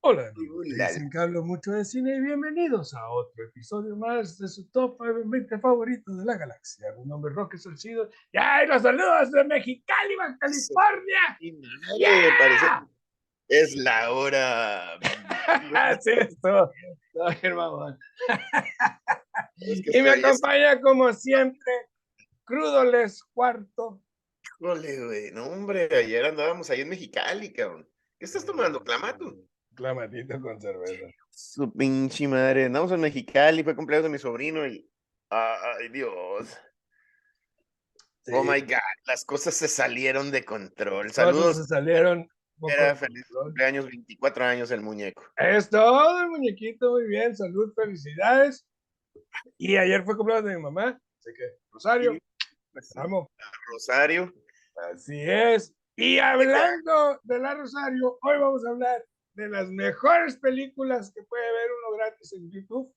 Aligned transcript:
Hola, 0.00 0.32
dicen 0.64 1.10
que 1.10 1.18
hablo 1.18 1.44
mucho 1.44 1.72
de 1.72 1.84
cine 1.84 2.16
y 2.16 2.20
bienvenidos 2.20 2.94
a 2.94 3.08
otro 3.10 3.44
episodio 3.44 3.96
más 3.96 4.38
de 4.38 4.48
su 4.48 4.70
top 4.70 4.98
20 5.26 5.58
favorito 5.58 6.14
de 6.14 6.24
la 6.24 6.36
galaxia. 6.36 6.86
Mi 6.96 7.04
nombre 7.04 7.30
es 7.30 7.36
Roque 7.36 7.58
Solcido 7.58 8.08
y 8.32 8.38
¡ay, 8.38 8.66
los 8.66 8.82
saludos 8.82 9.30
de 9.32 9.44
Mexicali, 9.44 10.14
California! 10.40 11.38
parece 12.38 12.66
es 13.48 13.76
la 13.76 14.12
hora. 14.12 14.98
Así 15.74 16.10
es 16.10 16.40
todo. 16.40 16.70
y 19.92 20.02
me 20.02 20.10
acompaña 20.10 20.80
como 20.80 21.12
siempre, 21.12 21.72
Crudoles 22.44 23.22
Cuarto. 23.32 24.02
Híjole, 24.60 25.04
güey, 25.04 25.30
no 25.32 25.46
hombre, 25.46 25.88
ayer 25.94 26.24
andábamos 26.24 26.70
ahí 26.70 26.82
en 26.82 26.88
Mexicali, 26.88 27.52
cabrón. 27.52 27.88
¿Qué 28.18 28.24
estás 28.24 28.44
tomando? 28.44 28.82
¿Clamato? 28.82 29.36
Clamatito 29.74 30.40
con 30.40 30.60
cerveza. 30.60 31.06
Su 31.30 31.72
pinche 31.72 32.26
madre. 32.26 32.64
Andamos 32.64 32.90
en 32.90 33.00
Mexicali, 33.00 33.62
fue 33.62 33.76
cumpleaños 33.76 34.04
de 34.04 34.10
mi 34.10 34.18
sobrino 34.18 34.66
y. 34.66 34.90
Ay, 35.30 35.88
Dios. 35.90 36.58
Oh 38.32 38.42
my 38.42 38.60
God, 38.60 38.76
las 39.06 39.24
cosas 39.24 39.54
se 39.54 39.68
salieron 39.68 40.32
de 40.32 40.44
control. 40.44 41.12
Saludos. 41.12 41.58
se 41.58 41.64
salieron. 41.64 42.28
Era 42.68 42.96
feliz 42.96 43.24
cumpleaños, 43.28 43.86
24 43.86 44.44
años 44.44 44.70
el 44.72 44.80
muñeco. 44.80 45.22
Es 45.36 45.70
todo 45.70 46.20
el 46.20 46.28
muñequito, 46.28 46.90
muy 46.90 47.06
bien. 47.06 47.36
Salud, 47.36 47.72
felicidades. 47.72 48.66
Y 49.56 49.76
ayer 49.76 50.02
fue 50.04 50.16
cumpleaños 50.16 50.46
de 50.46 50.56
mi 50.56 50.62
mamá, 50.62 51.00
así 51.20 51.30
que 51.36 51.56
Rosario. 51.70 52.18
Pues 52.72 52.90
vamos. 52.96 53.28
Rosario. 53.70 54.34
Así 54.92 55.20
es. 55.20 55.72
Y 56.00 56.20
hablando 56.20 57.18
de 57.24 57.40
la 57.40 57.54
Rosario, 57.54 58.20
hoy 58.22 58.38
vamos 58.38 58.64
a 58.64 58.70
hablar 58.70 59.04
de 59.34 59.48
las 59.48 59.68
mejores 59.68 60.36
películas 60.36 61.12
que 61.12 61.24
puede 61.24 61.52
ver 61.52 61.70
uno 61.72 61.96
gratis 61.96 62.32
en 62.34 62.48
YouTube, 62.52 62.94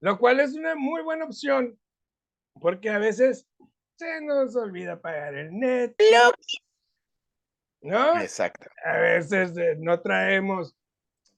lo 0.00 0.18
cual 0.18 0.40
es 0.40 0.52
una 0.52 0.74
muy 0.74 1.02
buena 1.02 1.24
opción, 1.24 1.80
porque 2.60 2.90
a 2.90 2.98
veces 2.98 3.48
se 3.96 4.20
nos 4.20 4.54
olvida 4.54 5.00
pagar 5.00 5.34
el 5.34 5.58
net. 5.58 5.96
¿No? 7.80 8.20
Exacto. 8.20 8.68
A 8.84 8.98
veces 8.98 9.56
eh, 9.56 9.74
no 9.78 9.98
traemos 10.02 10.76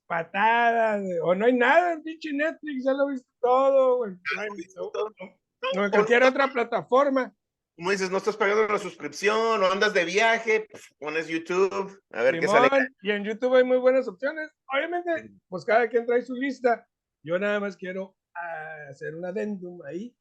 patadas, 0.08 1.04
o 1.22 1.32
no 1.36 1.46
hay 1.46 1.52
nada 1.52 1.92
en 1.92 2.02
pinche 2.02 2.32
Netflix, 2.32 2.84
ya 2.84 2.92
lo 2.92 3.06
viste 3.06 3.28
todo, 3.40 3.98
o 3.98 4.06
en, 4.06 4.20
en 5.74 5.90
cualquier 5.92 6.24
otra 6.24 6.52
plataforma 6.52 7.32
como 7.76 7.90
dices, 7.90 8.10
no 8.10 8.18
estás 8.18 8.36
pagando 8.36 8.66
la 8.66 8.78
suscripción 8.78 9.62
o 9.62 9.66
andas 9.72 9.94
de 9.94 10.04
viaje, 10.04 10.66
pues, 10.70 10.82
pones 10.98 11.28
YouTube, 11.28 11.98
a 12.12 12.22
ver 12.22 12.38
qué 12.38 12.46
sale. 12.46 12.68
Y 13.02 13.10
en 13.10 13.24
YouTube 13.24 13.54
hay 13.54 13.64
muy 13.64 13.78
buenas 13.78 14.06
opciones. 14.06 14.50
Obviamente, 14.72 15.30
pues 15.48 15.64
cada 15.64 15.88
quien 15.88 16.06
trae 16.06 16.22
su 16.22 16.34
lista. 16.34 16.86
Yo 17.22 17.38
nada 17.38 17.60
más 17.60 17.76
quiero 17.76 18.16
ah, 18.34 18.86
hacer 18.90 19.14
un 19.14 19.24
adendum 19.24 19.80
ahí, 19.82 20.14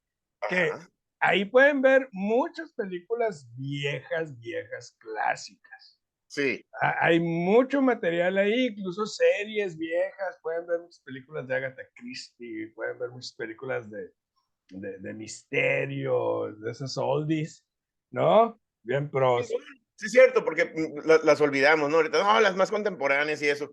que 0.49 0.71
ahí 1.19 1.45
pueden 1.45 1.81
ver 1.81 2.09
muchas 2.11 2.71
películas 2.73 3.47
viejas, 3.55 4.37
viejas, 4.39 4.95
clásicas. 4.99 5.99
Sí. 6.27 6.63
Hay 6.79 7.19
mucho 7.19 7.81
material 7.81 8.37
ahí, 8.37 8.67
incluso 8.67 9.05
series 9.05 9.77
viejas, 9.77 10.37
pueden 10.43 10.67
ver 10.67 10.79
muchas 10.79 11.01
películas 11.01 11.47
de 11.47 11.55
Agatha 11.55 11.81
Christie, 11.95 12.71
pueden 12.75 12.99
ver 12.99 13.09
muchas 13.09 13.33
películas 13.33 13.89
de, 13.89 14.13
de, 14.69 15.13
misterio, 15.13 16.53
de 16.55 16.71
esos 16.71 16.97
oldies, 16.97 17.65
¿no? 18.11 18.59
Bien 18.83 19.09
pros. 19.09 19.47
Sí, 19.47 20.05
es 20.05 20.11
cierto, 20.11 20.45
porque 20.45 20.65
mm, 20.65 21.25
las, 21.25 21.41
olvidamos, 21.41 21.89
¿no? 21.89 21.97
Ahorita, 21.97 22.23
no, 22.23 22.39
las 22.39 22.55
más 22.55 22.71
contemporáneas 22.71 23.41
y 23.41 23.49
eso. 23.49 23.71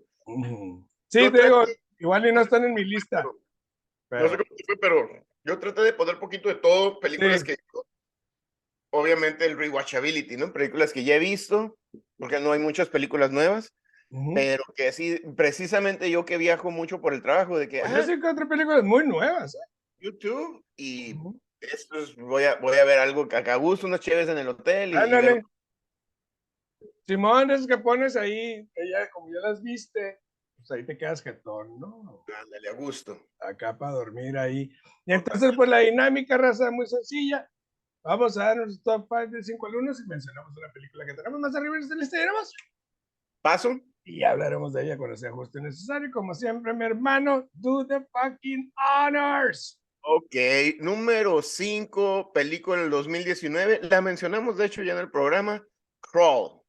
Sí, 1.08 1.30
te 1.30 1.42
digo, 1.44 1.64
igual 1.98 2.26
y 2.26 2.32
no 2.32 2.40
están 2.40 2.64
en 2.64 2.74
mi 2.74 2.84
lista. 2.84 3.24
Pero, 4.08 4.24
No 4.24 4.30
sé 4.30 4.36
cómo 4.36 4.50
fue, 4.66 4.76
pero 4.76 5.08
yo 5.44 5.58
traté 5.58 5.82
de 5.82 5.92
poner 5.92 6.18
poquito 6.18 6.48
de 6.48 6.56
todo, 6.56 6.98
películas 7.00 7.44
que 7.44 7.56
obviamente 8.90 9.44
el 9.44 9.56
rewatchability, 9.56 10.36
¿no? 10.36 10.52
Películas 10.52 10.92
que 10.92 11.04
ya 11.04 11.16
he 11.16 11.18
visto, 11.18 11.78
porque 12.18 12.40
no 12.40 12.52
hay 12.52 12.60
muchas 12.60 12.88
películas 12.88 13.30
nuevas, 13.30 13.74
pero 14.34 14.64
que 14.74 14.92
sí, 14.92 15.20
precisamente 15.36 16.10
yo 16.10 16.24
que 16.24 16.38
viajo 16.38 16.70
mucho 16.70 17.00
por 17.00 17.12
el 17.12 17.22
trabajo, 17.22 17.58
de 17.58 17.68
que... 17.68 17.80
Pues 17.80 17.94
yo 17.94 18.02
sí 18.04 18.12
encontré 18.12 18.46
películas 18.46 18.84
muy 18.84 19.06
nuevas, 19.06 19.54
¿eh? 19.54 19.75
YouTube 19.98 20.64
y 20.76 21.14
esto 21.60 21.96
voy, 22.18 22.44
a, 22.44 22.56
voy 22.56 22.76
a 22.78 22.84
ver 22.84 22.98
algo 22.98 23.28
que 23.28 23.36
acá 23.36 23.56
gusto, 23.56 23.86
unas 23.86 24.00
chéves 24.00 24.28
en 24.28 24.38
el 24.38 24.48
hotel. 24.48 24.92
Y, 24.92 24.96
Ándale. 24.96 25.42
Simón, 27.06 27.50
es 27.50 27.66
que 27.66 27.78
pones 27.78 28.16
ahí, 28.16 28.68
ella, 28.74 29.10
como 29.12 29.28
ya 29.28 29.48
las 29.48 29.62
viste, 29.62 30.20
pues 30.56 30.70
ahí 30.72 30.84
te 30.84 30.98
quedas 30.98 31.22
jetón, 31.22 31.78
¿no? 31.78 32.24
Ándale, 32.42 32.68
a 32.68 32.72
gusto. 32.72 33.28
Acá 33.38 33.78
para 33.78 33.92
dormir 33.92 34.36
ahí. 34.36 34.70
Y 35.04 35.12
entonces, 35.12 35.52
pues 35.54 35.68
la 35.68 35.78
dinámica, 35.78 36.36
raza, 36.36 36.70
muy 36.70 36.86
sencilla. 36.86 37.48
Vamos 38.02 38.36
a 38.36 38.44
dar 38.44 38.56
nuestro 38.58 38.98
top 38.98 39.08
5 39.08 39.36
de 39.36 39.42
5 39.42 39.66
alumnos 39.66 40.00
y 40.00 40.06
mencionamos 40.06 40.56
una 40.56 40.72
película 40.72 41.06
que 41.06 41.14
tenemos 41.14 41.40
más 41.40 41.54
arriba 41.54 41.76
en 41.76 41.82
esta 41.82 41.94
lista 41.94 42.18
Paso. 43.42 43.80
Y 44.04 44.22
hablaremos 44.22 44.72
de 44.72 44.84
ella 44.84 44.96
cuando 44.96 45.16
sea 45.16 45.32
justo 45.32 45.58
y 45.58 45.62
necesario. 45.62 46.10
Como 46.12 46.32
siempre, 46.34 46.72
mi 46.72 46.84
hermano, 46.84 47.48
do 47.54 47.84
the 47.86 48.00
fucking 48.12 48.72
honors. 48.76 49.80
Ok, 50.08 50.36
número 50.78 51.42
5, 51.42 52.30
película 52.32 52.80
del 52.80 52.90
2019. 52.90 53.80
La 53.90 54.00
mencionamos, 54.00 54.56
de 54.56 54.66
hecho, 54.66 54.84
ya 54.84 54.92
en 54.92 55.00
el 55.00 55.10
programa, 55.10 55.66
Crawl. 56.00 56.62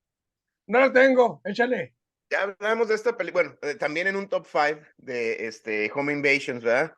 No 0.65 0.79
la 0.79 0.91
tengo, 0.91 1.39
échale. 1.45 1.93
Ya 2.31 2.41
hablamos 2.41 2.87
de 2.87 2.95
esta 2.95 3.15
película, 3.15 3.43
bueno, 3.43 3.59
eh, 3.61 3.75
también 3.75 4.07
en 4.07 4.15
un 4.15 4.27
top 4.27 4.47
5 4.51 4.81
de 4.97 5.45
este, 5.45 5.91
Home 5.93 6.13
Invasions, 6.13 6.63
¿verdad? 6.63 6.95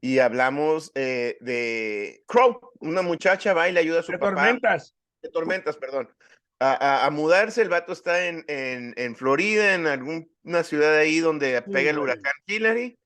Y 0.00 0.18
hablamos 0.18 0.90
eh, 0.96 1.38
de 1.40 2.24
Crawl, 2.26 2.58
una 2.80 3.02
muchacha 3.02 3.54
va 3.54 3.68
y 3.68 3.72
le 3.72 3.78
ayuda 3.78 4.00
a 4.00 4.02
su 4.02 4.10
de 4.10 4.18
papá. 4.18 4.34
Tormentas. 4.34 4.92
De 5.22 5.28
tormentas, 5.30 5.76
perdón. 5.76 6.12
A, 6.58 7.06
a, 7.06 7.10
mudarse, 7.10 7.62
el 7.62 7.68
vato 7.68 7.92
está 7.92 8.26
en, 8.26 8.44
en, 8.48 8.92
en 8.96 9.14
Florida, 9.14 9.74
en 9.74 9.86
alguna 9.86 10.64
ciudad 10.64 10.96
ahí 10.96 11.20
donde 11.20 11.62
pega 11.62 11.90
el 11.90 11.98
huracán 12.00 12.32
Hillary 12.46 12.98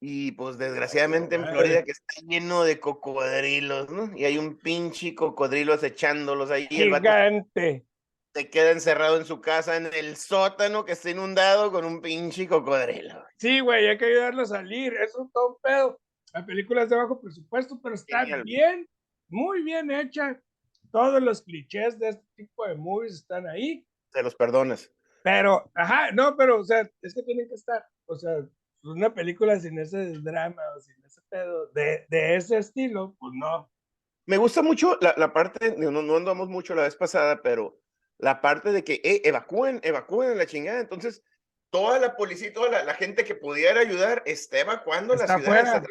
y 0.00 0.32
pues 0.32 0.56
desgraciadamente 0.56 1.34
en 1.34 1.46
Florida 1.46 1.84
que 1.84 1.92
está 1.92 2.22
lleno 2.26 2.64
de 2.64 2.80
cocodrilos, 2.80 3.90
¿no? 3.90 4.16
Y 4.16 4.24
hay 4.24 4.38
un 4.38 4.56
pinche 4.56 5.14
cocodrilo 5.14 5.74
acechándolos 5.74 6.50
ahí. 6.50 6.66
Gigante. 6.68 7.86
se 8.34 8.48
queda 8.48 8.70
encerrado 8.70 9.18
en 9.18 9.26
su 9.26 9.42
casa 9.42 9.76
en 9.76 9.90
el 9.92 10.16
sótano 10.16 10.86
que 10.86 10.92
está 10.92 11.10
inundado 11.10 11.70
con 11.70 11.84
un 11.84 12.00
pinche 12.00 12.48
cocodrilo. 12.48 13.26
Sí, 13.36 13.60
güey, 13.60 13.88
hay 13.88 13.98
que 13.98 14.06
ayudarlo 14.06 14.42
a 14.42 14.46
salir. 14.46 14.94
Es 14.94 15.14
un 15.16 15.30
todo 15.30 15.58
pedo. 15.62 16.00
La 16.32 16.46
película 16.46 16.84
es 16.84 16.88
de 16.88 16.96
bajo 16.96 17.20
presupuesto, 17.20 17.78
pero 17.82 17.94
está 17.94 18.24
bien, 18.42 18.88
muy 19.28 19.62
bien 19.62 19.90
hecha. 19.90 20.40
Todos 20.90 21.22
los 21.22 21.42
clichés 21.42 21.98
de 21.98 22.08
este 22.08 22.26
tipo 22.36 22.66
de 22.66 22.74
movies 22.74 23.14
están 23.16 23.46
ahí. 23.46 23.84
Se 24.12 24.22
los 24.22 24.34
perdones. 24.34 24.90
Pero, 25.22 25.70
ajá, 25.74 26.10
no, 26.12 26.36
pero, 26.36 26.60
o 26.60 26.64
sea, 26.64 26.88
es 27.02 27.14
que 27.14 27.22
tienen 27.22 27.48
que 27.48 27.54
estar. 27.54 27.84
O 28.06 28.16
sea, 28.16 28.42
una 28.82 29.12
película 29.12 29.58
sin 29.58 29.78
ese 29.78 30.12
drama 30.20 30.62
o 30.76 30.80
sin 30.80 30.94
ese 31.04 31.20
pedo 31.28 31.66
de, 31.68 32.06
de 32.08 32.36
ese 32.36 32.58
estilo, 32.58 33.14
pues 33.18 33.32
no. 33.34 33.70
Me 34.26 34.36
gusta 34.36 34.62
mucho 34.62 34.96
la, 35.00 35.14
la 35.16 35.32
parte, 35.32 35.74
no, 35.76 35.90
no 35.90 36.16
andamos 36.16 36.48
mucho 36.48 36.74
la 36.74 36.82
vez 36.82 36.96
pasada, 36.96 37.42
pero 37.42 37.80
la 38.18 38.40
parte 38.40 38.72
de 38.72 38.84
que 38.84 39.00
eh, 39.02 39.22
evacúen, 39.24 39.80
evacúen 39.82 40.36
la 40.36 40.46
chingada. 40.46 40.80
Entonces, 40.80 41.22
toda 41.70 41.98
la 41.98 42.16
policía 42.16 42.52
toda 42.52 42.84
la, 42.84 42.94
gente 42.94 43.24
que 43.24 43.34
pudiera 43.34 43.80
ayudar 43.80 44.22
está 44.26 44.60
evacuando 44.60 45.14
la 45.14 45.26
ciudad. 45.26 45.84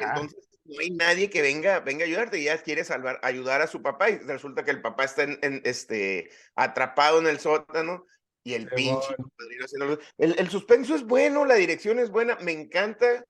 Entonces, 0.00 0.48
no 0.64 0.80
hay 0.80 0.90
nadie 0.90 1.30
que 1.30 1.42
venga, 1.42 1.80
venga 1.80 2.04
a 2.04 2.06
ayudarte 2.06 2.38
y 2.38 2.44
ya 2.44 2.58
quiere 2.58 2.84
salvar, 2.84 3.18
ayudar 3.22 3.62
a 3.62 3.66
su 3.66 3.82
papá 3.82 4.10
y 4.10 4.18
resulta 4.18 4.64
que 4.64 4.70
el 4.70 4.82
papá 4.82 5.04
está 5.04 5.22
en, 5.22 5.38
en, 5.42 5.62
este, 5.64 6.30
atrapado 6.54 7.18
en 7.18 7.26
el 7.26 7.40
sótano 7.40 8.06
y 8.48 8.54
el 8.54 8.66
pinche 8.68 9.14
el, 10.16 10.38
el, 10.38 10.48
suspenso 10.48 10.94
es 10.94 11.04
bueno, 11.04 11.44
la 11.44 11.56
dirección 11.56 11.98
es 11.98 12.10
buena, 12.10 12.36
me 12.36 12.52
encanta. 12.52 13.24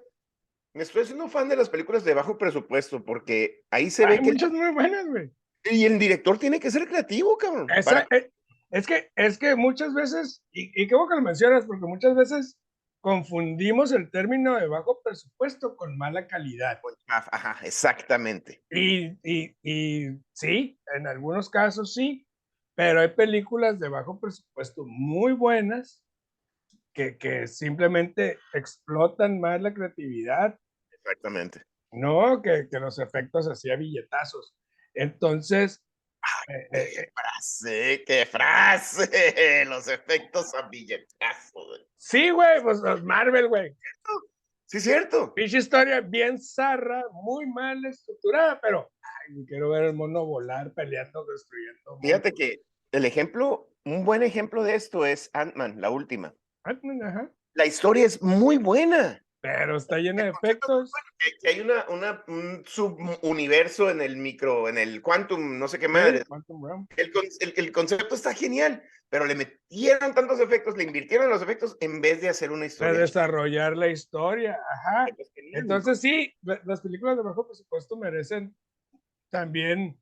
Me 0.74 0.84
estoy 0.84 1.02
haciendo 1.02 1.28
fan 1.28 1.48
de 1.48 1.56
las 1.56 1.68
películas 1.68 2.04
de 2.04 2.14
bajo 2.14 2.38
presupuesto 2.38 3.04
porque 3.04 3.64
ahí 3.70 3.90
se 3.90 4.06
ve 4.06 4.20
que. 4.20 4.30
muchas 4.30 4.52
muy 4.52 4.72
buenas, 4.72 5.06
güey. 5.08 5.32
Y 5.64 5.84
el 5.86 5.98
director 5.98 6.38
tiene 6.38 6.60
que 6.60 6.70
ser 6.70 6.86
creativo, 6.86 7.36
cabrón. 7.36 7.68
Eh, 7.70 8.30
es, 8.70 8.86
que, 8.86 9.10
es 9.16 9.38
que 9.38 9.56
muchas 9.56 9.92
veces, 9.92 10.44
y, 10.52 10.70
y 10.80 10.86
qué 10.86 10.94
bueno 10.94 11.10
que 11.10 11.16
lo 11.16 11.22
mencionas, 11.22 11.66
porque 11.66 11.86
muchas 11.86 12.14
veces 12.14 12.56
confundimos 13.00 13.90
el 13.90 14.08
término 14.10 14.54
de 14.54 14.68
bajo 14.68 15.00
presupuesto 15.02 15.74
con 15.74 15.98
mala 15.98 16.28
calidad. 16.28 16.80
Ajá, 17.08 17.58
exactamente. 17.64 18.62
Y, 18.70 19.18
y, 19.24 19.56
y 19.62 20.20
sí, 20.32 20.78
en 20.94 21.08
algunos 21.08 21.50
casos 21.50 21.94
sí, 21.94 22.27
pero 22.78 23.00
hay 23.00 23.08
películas 23.08 23.80
de 23.80 23.88
bajo 23.88 24.20
presupuesto 24.20 24.84
muy 24.86 25.32
buenas 25.32 26.00
que, 26.94 27.18
que 27.18 27.48
simplemente 27.48 28.38
explotan 28.54 29.40
más 29.40 29.60
la 29.60 29.74
creatividad. 29.74 30.56
Exactamente. 30.92 31.64
No, 31.90 32.40
que, 32.40 32.68
que 32.70 32.78
los 32.78 33.00
efectos 33.00 33.48
hacía 33.48 33.74
billetazos. 33.74 34.54
Entonces, 34.94 35.84
Eh, 36.48 36.68
¡Qué 36.70 37.00
eh, 37.00 37.12
frase! 37.12 38.04
¡Qué 38.06 38.26
frase! 38.26 39.64
Los 39.66 39.88
efectos 39.88 40.54
a 40.54 40.68
billetazo. 40.68 41.66
güey. 41.66 41.84
sí, 41.96 42.30
güey, 42.30 42.62
pues 42.62 42.78
los 42.78 43.02
Marvel, 43.02 43.48
güey. 43.48 43.76
Sí, 44.66 44.78
cierto. 44.78 45.34
Pinche 45.34 45.58
historia 45.58 46.00
bien 46.00 46.40
zarra, 46.40 47.02
muy 47.24 47.44
mal 47.46 47.84
estructurada, 47.86 48.60
pero 48.60 48.88
ay, 49.02 49.44
quiero 49.48 49.70
ver 49.70 49.84
el 49.84 49.94
mono 49.94 50.24
volar, 50.24 50.72
peleando, 50.74 51.24
destruyendo. 51.24 51.98
Fíjate 52.00 52.32
que 52.32 52.67
el 52.92 53.04
ejemplo, 53.04 53.70
un 53.84 54.04
buen 54.04 54.22
ejemplo 54.22 54.62
de 54.62 54.74
esto 54.74 55.06
es 55.06 55.30
Ant-Man, 55.32 55.80
la 55.80 55.90
última. 55.90 56.34
monos. 56.64 57.06
Ajá. 57.06 57.30
La 57.54 57.66
historia 57.66 58.04
es 58.06 58.22
muy 58.22 58.58
buena. 58.58 59.24
Pero 59.40 59.76
está 59.76 59.98
llena 59.98 60.24
de 60.24 60.30
efectos. 60.30 60.90
Hay 61.46 61.60
una, 61.60 61.86
una, 61.88 62.24
un 62.26 62.64
subuniverso 62.66 63.88
en 63.88 64.00
el 64.00 64.16
micro, 64.16 64.68
en 64.68 64.78
el 64.78 65.00
quantum, 65.00 65.58
no 65.58 65.68
sé 65.68 65.78
qué 65.78 65.86
madre. 65.88 66.24
El, 66.96 67.12
el- 67.40 67.54
el 67.56 67.72
concepto 67.72 68.14
está 68.16 68.34
genial, 68.34 68.82
pero 69.08 69.24
le 69.26 69.36
metieron 69.36 70.12
tantos 70.12 70.40
efectos, 70.40 70.76
le 70.76 70.84
invirtieron 70.84 71.30
los 71.30 71.40
efectos 71.40 71.76
en 71.80 72.00
vez 72.00 72.20
de 72.20 72.28
hacer 72.28 72.50
una 72.50 72.62
De 72.62 72.66
historia. 72.66 73.00
desarrollar 73.00 73.76
la 73.76 73.86
historia. 73.88 74.58
Ajá. 74.72 75.06
Entonces 75.52 76.00
sí, 76.00 76.34
la- 76.42 76.60
las 76.64 76.80
películas 76.80 77.16
de 77.16 77.22
bajo 77.22 77.46
presupuesto 77.46 77.96
merecen 77.96 78.56
también 79.30 80.00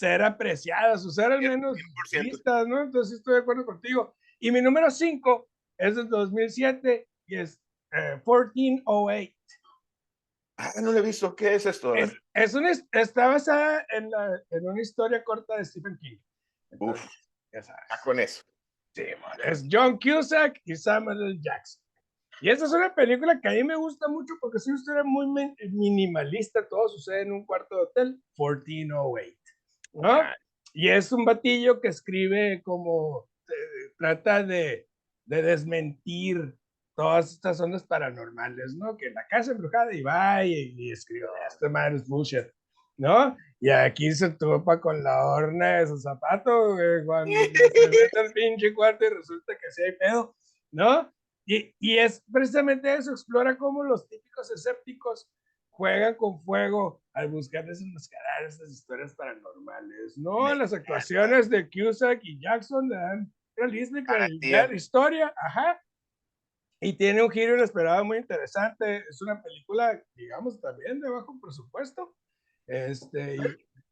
ser 0.00 0.22
apreciadas 0.22 1.04
o 1.04 1.10
ser 1.10 1.30
al 1.30 1.40
menos 1.40 1.76
100%. 2.10 2.22
vistas, 2.24 2.66
¿no? 2.66 2.82
Entonces 2.82 3.18
estoy 3.18 3.34
de 3.34 3.40
acuerdo 3.40 3.66
contigo. 3.66 4.16
Y 4.38 4.50
mi 4.50 4.62
número 4.62 4.90
5 4.90 5.48
es 5.78 5.96
del 5.96 6.08
2007 6.08 7.06
y 7.26 7.36
es 7.36 7.60
eh, 7.92 8.14
1408. 8.24 9.32
Ah, 10.56 10.72
no 10.82 10.92
lo 10.92 10.98
he 10.98 11.02
visto. 11.02 11.34
¿Qué 11.36 11.54
es 11.54 11.66
esto? 11.66 11.94
Es, 12.34 12.54
una, 12.54 12.70
está 12.92 13.26
basada 13.28 13.86
en, 13.90 14.10
la, 14.10 14.40
en 14.50 14.68
una 14.68 14.80
historia 14.80 15.22
corta 15.24 15.56
de 15.56 15.64
Stephen 15.64 15.98
King. 16.00 16.18
Uf, 16.78 17.00
Ya 17.52 17.62
sabes. 17.62 17.82
ah, 17.90 17.98
con 18.04 18.18
eso. 18.20 18.42
Sí, 18.94 19.04
man, 19.20 19.38
es 19.44 19.64
John 19.70 19.98
Cusack 19.98 20.60
y 20.64 20.74
Samuel 20.76 21.22
L. 21.22 21.38
Jackson. 21.40 21.82
Y 22.42 22.48
esta 22.50 22.64
es 22.64 22.72
una 22.72 22.94
película 22.94 23.38
que 23.40 23.48
a 23.48 23.52
mí 23.52 23.64
me 23.64 23.76
gusta 23.76 24.08
mucho 24.08 24.32
porque 24.40 24.56
es 24.56 24.66
una 24.66 24.76
historia 24.78 25.02
muy 25.04 25.26
min- 25.26 25.54
minimalista. 25.72 26.66
Todo 26.66 26.88
sucede 26.88 27.22
en 27.22 27.32
un 27.32 27.44
cuarto 27.44 27.76
de 27.76 27.82
hotel, 27.82 28.06
1408. 28.38 29.39
¿No? 29.92 30.10
Ah, 30.12 30.34
Y 30.72 30.88
es 30.88 31.12
un 31.12 31.24
batillo 31.24 31.80
que 31.80 31.88
escribe 31.88 32.62
como 32.62 33.28
eh, 33.48 33.92
trata 33.98 34.42
de, 34.42 34.88
de 35.26 35.42
desmentir 35.42 36.56
todas 36.96 37.32
estas 37.32 37.60
ondas 37.60 37.82
paranormales, 37.84 38.74
¿no? 38.76 38.96
Que 38.96 39.10
la 39.10 39.26
casa 39.28 39.52
embrujada 39.52 39.92
y 39.92 40.02
va 40.02 40.44
y, 40.44 40.74
y 40.76 40.92
escribe, 40.92 41.26
este 41.48 41.68
madre 41.68 41.96
es 41.96 42.06
bullshit, 42.06 42.46
¿no? 42.98 43.36
Y 43.58 43.70
aquí 43.70 44.12
se 44.12 44.30
topa 44.30 44.80
con 44.80 45.02
la 45.02 45.24
horna 45.26 45.78
de 45.78 45.86
su 45.86 45.98
zapato, 45.98 46.74
güey, 46.74 47.04
cuando 47.06 47.32
se 47.36 47.88
mete 47.88 48.18
al 48.18 48.32
pinche 48.32 48.74
cuarto 48.74 49.04
y 49.06 49.08
resulta 49.10 49.54
que 49.54 49.70
sí 49.70 49.82
hay 49.82 49.92
pedo, 49.92 50.36
¿no? 50.72 51.12
Y, 51.46 51.74
y 51.80 51.98
es 51.98 52.22
precisamente 52.30 52.92
eso, 52.94 53.10
explora 53.12 53.56
cómo 53.56 53.82
los 53.82 54.06
típicos 54.08 54.50
escépticos 54.50 55.28
juegan 55.80 56.14
con 56.16 56.38
fuego 56.44 57.02
al 57.14 57.28
buscar 57.30 57.64
desenmascarar 57.64 58.44
esas 58.44 58.70
historias 58.70 59.14
paranormales, 59.14 60.18
¿no? 60.18 60.44
Me 60.44 60.54
Las 60.56 60.74
actuaciones 60.74 61.48
de 61.48 61.70
Cusack 61.70 62.20
y 62.22 62.38
Jackson 62.38 62.86
le 62.86 62.96
dan 62.96 63.32
realismo 63.56 63.98
y 64.00 64.50
la 64.50 64.74
historia, 64.74 65.32
ajá. 65.38 65.82
Y 66.82 66.92
tiene 66.98 67.22
un 67.22 67.30
giro 67.30 67.56
inesperado 67.56 68.04
muy 68.04 68.18
interesante. 68.18 69.04
Es 69.08 69.22
una 69.22 69.42
película, 69.42 70.02
digamos, 70.14 70.60
también 70.60 71.00
de 71.00 71.08
bajo 71.10 71.34
presupuesto, 71.40 72.14
este, 72.66 73.36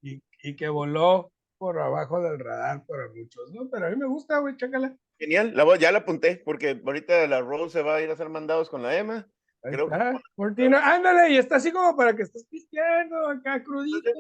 y, 0.02 0.10
y, 0.10 0.22
y 0.42 0.56
que 0.56 0.68
voló 0.68 1.32
por 1.58 1.78
abajo 1.78 2.20
del 2.20 2.38
radar 2.38 2.84
para 2.86 3.08
muchos, 3.08 3.50
¿no? 3.52 3.70
Pero 3.70 3.86
a 3.86 3.90
mí 3.90 3.96
me 3.96 4.06
gusta, 4.06 4.40
güey, 4.40 4.56
chácala. 4.58 4.94
Genial, 5.18 5.56
la 5.56 5.64
voy- 5.64 5.78
ya 5.78 5.90
la 5.90 6.00
apunté 6.00 6.36
porque 6.44 6.80
ahorita 6.84 7.26
la 7.28 7.40
Rose 7.40 7.78
se 7.78 7.82
va 7.82 7.96
a 7.96 8.02
ir 8.02 8.10
a 8.10 8.12
hacer 8.12 8.28
mandados 8.28 8.68
con 8.68 8.82
la 8.82 8.94
Emma. 8.96 9.26
Creo 9.62 9.88
que- 9.88 9.94
está, 9.94 10.20
Cortina, 10.36 10.94
ándale, 10.94 11.30
y 11.30 11.38
está 11.38 11.56
así 11.56 11.72
como 11.72 11.96
para 11.96 12.14
que 12.14 12.22
estés 12.22 12.44
pisteando 12.44 13.28
acá 13.28 13.62
crudito. 13.62 14.10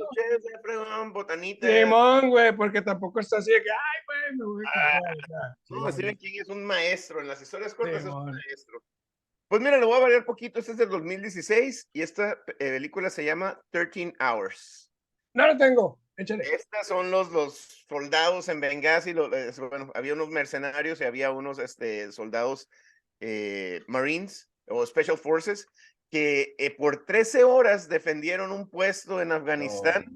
Fregón, 0.62 1.12
botanita. 1.12 1.66
Simón, 1.68 2.30
güey, 2.30 2.54
porque 2.56 2.82
tampoco 2.82 3.20
está 3.20 3.38
así 3.38 3.52
de 3.52 3.62
que, 3.62 3.70
ay, 3.70 4.00
güey, 4.06 4.36
me 4.38 4.44
voy 4.44 4.64
a 4.66 4.72
cagar 4.72 5.12
acá". 5.12 5.58
Sí, 5.64 5.74
No. 5.74 5.92
Stephen 5.92 6.16
King 6.16 6.40
es 6.40 6.48
un 6.48 6.64
maestro, 6.64 7.20
en 7.20 7.28
las 7.28 7.40
historias 7.40 7.74
cortas 7.74 7.98
es 8.00 8.04
un 8.04 8.10
Simón. 8.10 8.32
maestro. 8.32 8.82
Pues 9.48 9.62
mira, 9.62 9.78
lo 9.78 9.86
voy 9.86 9.96
a 9.96 10.00
variar 10.00 10.24
poquito, 10.26 10.58
este 10.58 10.72
es 10.72 10.78
del 10.78 10.90
2016 10.90 11.88
y 11.94 12.02
esta 12.02 12.32
eh, 12.58 12.72
película 12.72 13.08
se 13.08 13.24
llama 13.24 13.58
13 13.70 14.12
Hours. 14.20 14.90
No 15.34 15.46
lo 15.46 15.56
tengo, 15.56 16.00
échale. 16.16 16.44
Estas 16.52 16.86
son 16.88 17.10
los, 17.10 17.30
los 17.30 17.84
soldados 17.88 18.48
en 18.48 18.60
Benghazi, 18.60 19.14
lo- 19.14 19.32
eh, 19.34 19.50
bueno, 19.70 19.90
había 19.94 20.12
unos 20.14 20.28
mercenarios 20.28 21.00
y 21.00 21.04
había 21.04 21.30
unos 21.30 21.58
este, 21.60 22.12
soldados 22.12 22.68
eh, 23.20 23.82
Marines 23.86 24.50
o 24.70 24.84
Special 24.86 25.18
Forces 25.18 25.66
que 26.10 26.54
eh, 26.58 26.70
por 26.70 27.04
13 27.04 27.44
horas 27.44 27.88
defendieron 27.88 28.50
un 28.50 28.68
puesto 28.68 29.20
en 29.20 29.32
Afganistán 29.32 30.06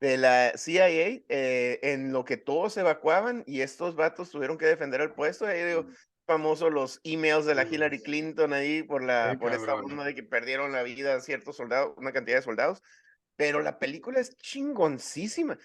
de 0.00 0.16
la 0.16 0.52
CIA 0.56 0.88
eh, 1.28 1.80
en 1.82 2.12
lo 2.12 2.24
que 2.24 2.36
todos 2.36 2.76
evacuaban 2.76 3.42
y 3.46 3.62
estos 3.62 3.96
vatos 3.96 4.30
tuvieron 4.30 4.58
que 4.58 4.66
defender 4.66 5.00
el 5.00 5.12
puesto. 5.12 5.46
Ahí 5.46 5.64
digo, 5.64 5.86
famoso 6.26 6.70
los 6.70 7.00
emails 7.02 7.46
de 7.46 7.54
la 7.54 7.64
Hillary 7.64 8.00
Clinton 8.00 8.52
ahí 8.52 8.82
por 8.82 9.02
la 9.02 9.30
Qué 9.32 9.38
por 9.38 9.52
esta 9.52 9.74
onda 9.74 10.04
de 10.04 10.14
que 10.14 10.22
perdieron 10.22 10.72
la 10.72 10.82
vida 10.82 11.20
ciertos 11.20 11.56
soldados, 11.56 11.94
una 11.96 12.12
cantidad 12.12 12.36
de 12.36 12.42
soldados. 12.42 12.82
Pero 13.36 13.60
la 13.60 13.78
película 13.78 14.20
es 14.20 14.36
chingoncísima. 14.36 15.58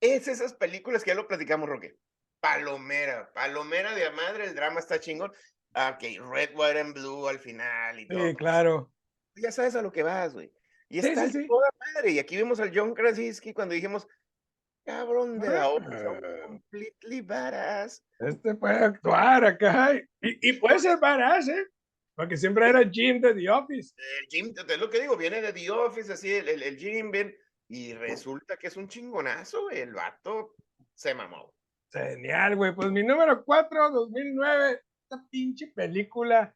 Es 0.00 0.28
esas 0.28 0.54
películas 0.54 1.02
que 1.02 1.10
ya 1.10 1.14
lo 1.14 1.26
platicamos, 1.26 1.68
Roque. 1.68 1.96
Palomera, 2.40 3.32
palomera 3.32 3.94
de 3.94 4.04
a 4.04 4.10
madre, 4.10 4.44
el 4.44 4.54
drama 4.54 4.80
está 4.80 5.00
chingón. 5.00 5.32
Ah, 5.74 5.96
Ok, 5.98 6.02
Red, 6.32 6.50
White 6.54 6.80
and 6.80 6.94
Blue 6.94 7.26
al 7.28 7.38
final 7.38 7.98
y 8.00 8.06
todo. 8.08 8.26
Sí, 8.28 8.34
claro. 8.36 8.92
Ya 9.36 9.50
sabes 9.50 9.74
a 9.74 9.82
lo 9.82 9.90
que 9.92 10.02
vas, 10.02 10.32
güey. 10.32 10.52
Y 10.88 11.00
Sí, 11.02 11.08
está 11.08 11.26
sí, 11.26 11.32
sí. 11.42 11.46
toda 11.48 11.68
madre. 11.94 12.12
Y 12.12 12.18
aquí 12.20 12.36
vimos 12.36 12.60
al 12.60 12.70
John 12.72 12.94
Krasinski 12.94 13.52
cuando 13.52 13.74
dijimos, 13.74 14.06
cabrón 14.84 15.40
de 15.40 15.48
la 15.48 15.68
obra, 15.68 15.98
Ah. 16.00 16.46
completely 16.46 17.20
badass. 17.22 18.04
Este 18.20 18.54
puede 18.54 18.76
actuar 18.84 19.44
acá. 19.44 19.94
Y, 20.20 20.50
y 20.50 20.52
puede 20.54 20.78
ser 20.78 20.98
badass, 20.98 21.48
¿eh? 21.48 21.66
Porque 22.16 22.36
siempre 22.36 22.68
era 22.68 22.88
Jim 22.88 23.20
de 23.20 23.34
The 23.34 23.50
Office. 23.50 23.92
El 24.20 24.26
Jim, 24.30 24.54
es 24.56 24.78
lo 24.78 24.88
que 24.88 25.00
digo, 25.00 25.16
viene 25.16 25.40
de 25.42 25.52
The 25.52 25.70
Office, 25.72 26.12
así, 26.12 26.32
el, 26.32 26.48
el, 26.48 26.62
el 26.62 26.76
Jim, 26.78 27.10
bien, 27.10 27.36
y 27.68 27.92
resulta 27.94 28.56
que 28.56 28.68
es 28.68 28.76
un 28.76 28.86
chingonazo, 28.86 29.62
güey, 29.62 29.80
el 29.80 29.92
vato 29.94 30.54
se 30.94 31.12
mamó. 31.14 31.52
Genial, 31.92 32.54
güey. 32.54 32.72
Pues 32.74 32.90
mi 32.92 33.02
número 33.02 33.44
4, 33.44 33.90
2009. 33.90 34.80
Esta 35.14 35.28
pinche 35.30 35.68
película. 35.68 36.52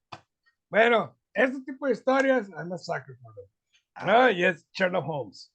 Bueno, 0.68 1.16
este 1.32 1.60
tipo 1.60 1.86
de 1.86 1.92
historias, 1.92 2.48
I'm 2.48 2.72
a 2.72 2.78
sucker 2.78 3.16
for 3.22 3.32
them. 3.34 4.06
¿no? 4.06 4.30
Y 4.30 4.44
es 4.44 4.66
Sherlock 4.72 5.08
Holmes. 5.08 5.52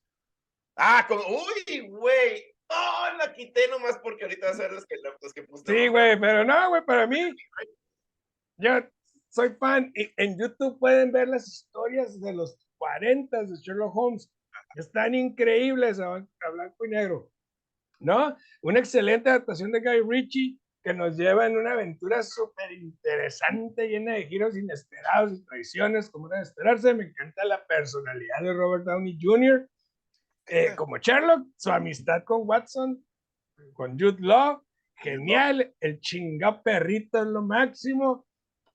Ah, 0.77 1.06
con, 1.06 1.18
uy, 1.18 1.88
güey. 1.89 2.44
Oh, 2.70 3.08
la 3.18 3.34
quité 3.34 3.68
nomás 3.68 3.98
porque 4.01 4.24
ahorita 4.24 4.48
vas 4.48 4.60
a 4.60 4.63
ver 4.63 4.72
los 4.72 4.86
que, 4.86 4.96
los 5.22 5.34
que 5.34 5.44
puse. 5.44 5.66
Sí, 5.66 5.88
güey, 5.89 6.18
pero 6.18 6.46
no, 6.46 6.70
güey, 6.70 6.86
para 6.86 7.06
mí, 7.06 7.36
yo 8.58 8.72
soy 9.30 9.50
fan. 9.60 9.92
Y 9.96 10.10
en 10.16 10.39
YouTube 10.39 10.80
pueden 10.80 11.12
ver 11.12 11.27
las 11.27 11.46
historias 11.46 12.20
de 12.22 12.34
los 12.34 12.58
40 12.77 13.44
de 13.44 13.56
Sherlock 13.58 13.94
Holmes. 13.94 14.32
Están 14.75 15.13
increíbles 15.13 16.00
a, 16.00 16.16
a 16.16 16.50
blanco 16.51 16.86
y 16.86 16.89
negro. 16.89 17.30
¿No? 18.00 18.36
Una 18.62 18.80
excelente 18.80 19.30
adaptación 19.30 19.72
de 19.72 19.82
Guy 19.82 20.01
Ritchie 20.08 20.58
que 20.84 20.94
nos 20.94 21.16
lleva 21.18 21.48
en 21.48 21.58
una 21.58 21.72
aventura 21.74 22.22
súper 22.24 22.72
interesante, 22.74 23.88
llena 23.88 24.13
de 24.16 24.25
giros 24.28 24.58
inesperados 24.58 25.32
y 25.40 25.46
traiciones, 25.46 26.10
como 26.10 26.28
era 26.28 26.38
de 26.38 26.44
esperarse. 26.44 26.94
Me 26.94 27.06
encanta 27.06 27.46
la 27.46 27.66
personalidad 27.66 28.42
de 28.42 28.54
Robert 28.54 28.84
Downey 28.84 29.18
Jr. 29.22 29.70
eh, 30.48 30.75
como 30.75 30.98
Sherlock, 30.98 31.48
su 31.56 31.72
amistad 31.72 32.24
con 32.25 32.42
Watson, 32.44 33.06
con 33.74 33.98
Jude 33.98 34.18
Law, 34.20 34.62
genial, 34.98 35.74
el 35.80 36.00
chinga 36.02 36.62
perrito 36.62 37.20
es 37.20 37.28
lo 37.28 37.42
máximo, 37.42 38.25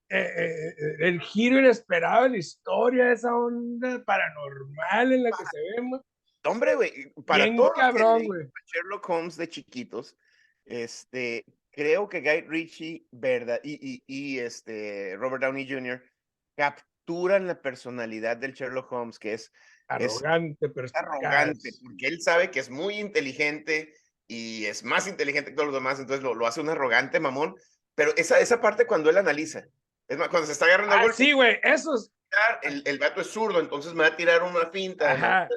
eh, 0.08 0.18
eh, 0.18 0.68
eh, 0.68 0.96
el 1.00 1.20
giro 1.20 1.58
inesperado 1.58 2.24
de 2.24 2.30
la 2.30 2.36
historia, 2.38 3.12
esa 3.12 3.36
onda 3.36 4.02
paranormal 4.04 5.12
en 5.12 5.22
la 5.24 5.30
que 5.30 5.44
se 5.44 5.58
ve, 5.60 5.82
ma- 5.82 6.02
Hombre, 6.44 6.74
güey, 6.76 7.12
para 7.26 7.44
que 7.44 7.50
cabrón. 7.74 8.22
Sherlock 8.72 9.06
Holmes 9.10 9.36
de 9.36 9.48
chiquitos, 9.50 10.16
este, 10.64 11.44
creo 11.78 12.08
que 12.08 12.22
Guy 12.22 12.40
Ritchie, 12.48 13.06
verdad, 13.12 13.60
y, 13.62 13.78
y, 13.80 14.02
y 14.08 14.38
este, 14.40 15.14
Robert 15.16 15.44
Downey 15.44 15.64
Jr. 15.70 16.02
capturan 16.56 17.46
la 17.46 17.62
personalidad 17.62 18.36
del 18.36 18.52
Sherlock 18.52 18.90
Holmes, 18.90 19.20
que 19.20 19.34
es 19.34 19.52
Arrogante, 19.86 20.68
pero 20.70 20.88
arrogante, 20.92 21.70
porque 21.80 22.08
él 22.08 22.20
sabe 22.20 22.50
que 22.50 22.58
es 22.58 22.68
muy 22.68 22.98
inteligente 22.98 23.94
y 24.26 24.64
es 24.64 24.82
más 24.82 25.06
inteligente 25.06 25.52
que 25.52 25.56
todos 25.56 25.68
los 25.68 25.76
demás, 25.76 26.00
entonces 26.00 26.24
lo, 26.24 26.34
lo 26.34 26.48
hace 26.48 26.60
un 26.60 26.68
arrogante 26.68 27.20
mamón, 27.20 27.54
pero 27.94 28.10
esa, 28.16 28.40
esa 28.40 28.60
parte 28.60 28.84
cuando 28.84 29.08
él 29.08 29.16
analiza, 29.16 29.64
Es 30.08 30.18
más, 30.18 30.30
cuando 30.30 30.46
se 30.46 30.54
está 30.54 30.64
agarrando 30.64 30.96
ah, 30.96 31.12
Sí, 31.12 31.30
güey, 31.30 31.60
El, 32.62 32.82
el 32.86 32.98
vato 32.98 33.20
es 33.20 33.28
zurdo, 33.28 33.58
entonces 33.58 33.94
me 33.94 34.02
va 34.02 34.08
a 34.08 34.16
tirar 34.16 34.42
una 34.42 34.66
finta. 34.70 35.12
Ajá. 35.12 35.48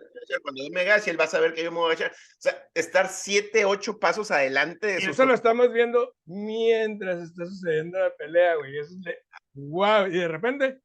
Cuando 0.41 0.63
yo 0.63 0.69
me 0.71 0.83
y 0.83 1.09
él 1.09 1.19
va 1.19 1.25
a 1.25 1.27
saber 1.27 1.53
que 1.53 1.63
yo 1.63 1.71
me 1.71 1.79
voy 1.79 1.91
a 1.91 1.95
echar. 1.95 2.11
O 2.11 2.15
sea, 2.37 2.69
estar 2.73 3.09
siete, 3.09 3.65
ocho 3.65 3.99
pasos 3.99 4.31
adelante 4.31 4.87
de 4.87 5.01
y 5.01 5.05
Eso 5.05 5.25
lo 5.25 5.33
estamos 5.33 5.71
viendo 5.73 6.15
mientras 6.25 7.21
está 7.21 7.45
sucediendo 7.45 7.99
la 7.99 8.15
pelea, 8.15 8.55
güey. 8.55 8.77
Eso 8.77 8.91
es 8.91 9.01
de... 9.01 9.17
wow. 9.53 10.07
Y 10.07 10.19
de 10.19 10.27
repente. 10.27 10.79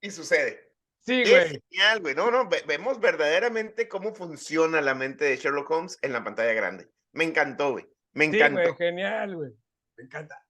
Y 0.00 0.10
sucede. 0.10 0.72
Sí, 1.00 1.22
güey. 1.22 1.60
genial, 1.70 2.00
güey. 2.00 2.14
No, 2.14 2.30
no, 2.30 2.48
vemos 2.66 2.98
verdaderamente 2.98 3.88
cómo 3.88 4.14
funciona 4.14 4.80
la 4.80 4.94
mente 4.94 5.26
de 5.26 5.36
Sherlock 5.36 5.70
Holmes 5.70 5.98
en 6.02 6.12
la 6.12 6.24
pantalla 6.24 6.52
grande. 6.54 6.88
Me 7.12 7.24
encantó, 7.24 7.72
güey. 7.72 7.86
Me 8.12 8.24
encantó. 8.24 8.60
Sí, 8.60 8.66
güey, 8.66 8.76
genial, 8.76 9.36
güey. 9.36 9.50
Me 9.96 10.04
encanta. 10.04 10.42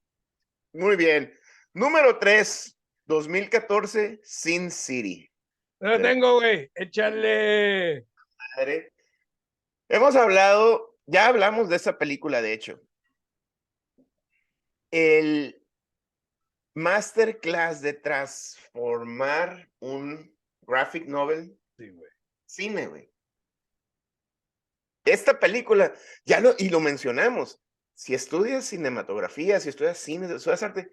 Muy 0.72 0.96
bien. 0.96 1.38
Número 1.72 2.18
3, 2.18 2.73
2014, 3.06 4.20
Sin 4.22 4.70
City. 4.70 5.30
No 5.80 5.90
lo 5.90 6.02
tengo, 6.02 6.34
güey. 6.34 6.70
Échale. 6.74 8.06
Madre. 8.56 8.92
Hemos 9.88 10.16
hablado, 10.16 10.96
ya 11.06 11.26
hablamos 11.26 11.68
de 11.68 11.76
esa 11.76 11.98
película, 11.98 12.40
de 12.40 12.52
hecho. 12.52 12.80
El 14.90 15.62
masterclass 16.74 17.80
de 17.82 17.92
transformar 17.94 19.70
un 19.80 20.36
graphic 20.62 21.06
novel. 21.06 21.58
Sí, 21.76 21.90
güey. 21.90 22.10
Cine, 22.46 22.86
güey. 22.86 23.10
Esta 25.04 25.38
película, 25.38 25.94
ya 26.24 26.40
lo, 26.40 26.54
y 26.58 26.70
lo 26.70 26.80
mencionamos, 26.80 27.60
si 27.94 28.14
estudias 28.14 28.64
cinematografía, 28.64 29.60
si 29.60 29.68
estudias 29.68 29.98
cine, 29.98 30.28
si 30.28 30.34
estudias 30.34 30.62
arte, 30.62 30.92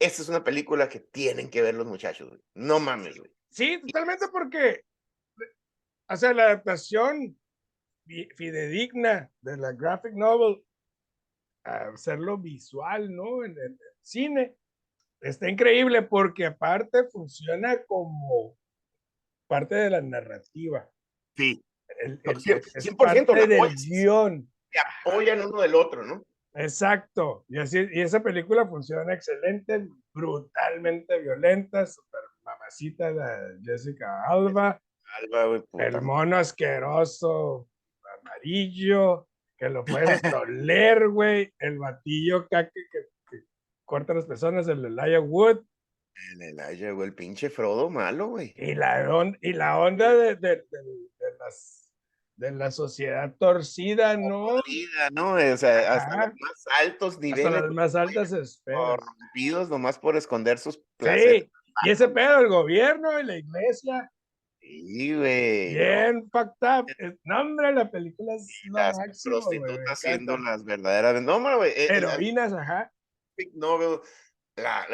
esta 0.00 0.22
es 0.22 0.28
una 0.30 0.42
película 0.42 0.88
que 0.88 0.98
tienen 0.98 1.50
que 1.50 1.62
ver 1.62 1.74
los 1.74 1.86
muchachos, 1.86 2.28
güey. 2.28 2.40
No 2.54 2.80
mames, 2.80 3.18
güey. 3.18 3.30
Sí, 3.50 3.80
totalmente 3.82 4.26
porque, 4.32 4.84
o 6.08 6.16
sea, 6.16 6.32
la 6.32 6.44
adaptación 6.44 7.38
fidedigna 8.36 9.30
de 9.42 9.56
la 9.58 9.72
graphic 9.72 10.14
novel, 10.14 10.64
hacerlo 11.64 12.38
visual, 12.38 13.14
¿no? 13.14 13.44
En 13.44 13.52
el 13.58 13.78
cine, 14.00 14.56
está 15.20 15.50
increíble 15.50 16.02
porque 16.02 16.46
aparte 16.46 17.04
funciona 17.12 17.82
como 17.84 18.56
parte 19.46 19.74
de 19.74 19.90
la 19.90 20.00
narrativa. 20.00 20.88
Sí. 21.36 21.62
El, 21.98 22.22
100%, 22.22 22.96
parte 22.96 23.46
del 23.46 23.74
guion. 23.74 24.50
Se 24.72 24.78
apoyan 25.10 25.42
uno 25.42 25.60
del 25.60 25.74
otro, 25.74 26.04
¿no? 26.04 26.24
Exacto. 26.54 27.44
Y, 27.48 27.58
así, 27.58 27.86
y 27.92 28.00
esa 28.00 28.22
película 28.22 28.66
funciona 28.66 29.14
excelente, 29.14 29.88
brutalmente 30.12 31.18
violenta, 31.20 31.86
super 31.86 32.20
mamacita 32.44 33.12
de 33.12 33.58
Jessica 33.62 34.24
Alba. 34.28 34.80
Alba 35.22 35.64
el 35.78 36.02
mono 36.02 36.36
asqueroso, 36.36 37.68
amarillo, 38.20 39.28
que 39.56 39.68
lo 39.68 39.84
puedes 39.84 40.20
doler, 40.46 41.08
güey. 41.08 41.52
El 41.58 41.78
batillo 41.78 42.46
que, 42.48 42.70
que, 42.72 43.44
corta 43.84 44.12
a 44.12 44.16
las 44.16 44.26
personas, 44.26 44.68
el 44.68 44.84
Elijah 44.84 45.20
Wood. 45.20 45.64
El 46.32 46.42
Elijah, 46.42 46.92
güey, 46.92 47.08
el 47.08 47.14
pinche 47.14 47.50
Frodo 47.50 47.90
malo, 47.90 48.28
güey. 48.28 48.52
Y 48.56 48.74
la, 48.74 49.34
y 49.40 49.52
la 49.52 49.78
onda 49.78 50.14
de, 50.14 50.36
de, 50.36 50.56
de, 50.56 51.36
las 51.38 51.79
de 52.40 52.52
la 52.52 52.70
sociedad 52.70 53.34
torcida, 53.38 54.16
¿no? 54.16 54.46
Torcida, 54.46 55.10
¿no? 55.12 55.34
O 55.34 55.56
sea, 55.58 55.92
hasta 55.92 56.16
los 56.16 56.34
más 56.40 56.64
altos 56.80 57.18
niveles. 57.20 57.44
Hasta 57.44 57.60
las 57.60 57.70
más 57.70 57.94
altas 57.94 58.32
esferas. 58.32 58.80
Corrompidos 58.80 59.68
nomás 59.68 59.98
por 59.98 60.16
esconder 60.16 60.58
sus 60.58 60.82
placeres. 60.96 61.42
Sí, 61.44 61.50
y 61.84 61.90
ese 61.90 62.08
pedo, 62.08 62.38
el 62.38 62.48
gobierno 62.48 63.20
y 63.20 63.24
la 63.24 63.36
iglesia. 63.36 64.10
Sí, 64.58 65.14
güey. 65.14 65.74
Bien 65.74 66.30
fucked 66.30 66.66
up. 66.66 66.86
No, 67.24 67.42
hombre, 67.42 67.74
la 67.74 67.90
película 67.90 68.34
es 68.34 68.48
Las 68.70 68.96
prostitutas 69.22 70.00
siendo 70.00 70.38
las 70.38 70.64
verdaderas. 70.64 71.20
No, 71.20 71.40
güey. 71.58 71.72
Eh, 71.72 71.88
Heroínas, 71.90 72.54
ajá. 72.54 72.90
Big 73.36 73.54
novel. 73.54 74.00
La, 74.56 74.86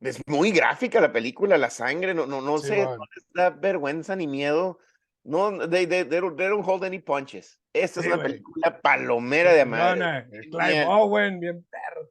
es 0.00 0.20
muy 0.26 0.50
gráfica 0.50 1.00
la 1.00 1.12
película, 1.12 1.56
la 1.56 1.70
sangre, 1.70 2.14
no, 2.14 2.26
no, 2.26 2.40
no 2.40 2.58
sé, 2.58 2.84
no 2.84 2.98
da 3.32 3.50
vergüenza 3.50 4.14
ni 4.14 4.26
miedo 4.28 4.78
no, 5.24 5.66
they, 5.66 5.86
they, 5.86 6.02
they, 6.02 6.20
don't, 6.20 6.36
they 6.36 6.48
don't 6.48 6.62
hold 6.62 6.84
any 6.84 6.98
punches. 6.98 7.58
Esta 7.72 8.00
es 8.00 8.06
una 8.06 8.22
película 8.22 8.80
palomera 8.82 9.54
de 9.54 9.64
madre. 9.64 10.28
Clive 10.50 10.84
Owen, 10.86 11.40
bien 11.40 11.66
perro. 11.70 12.10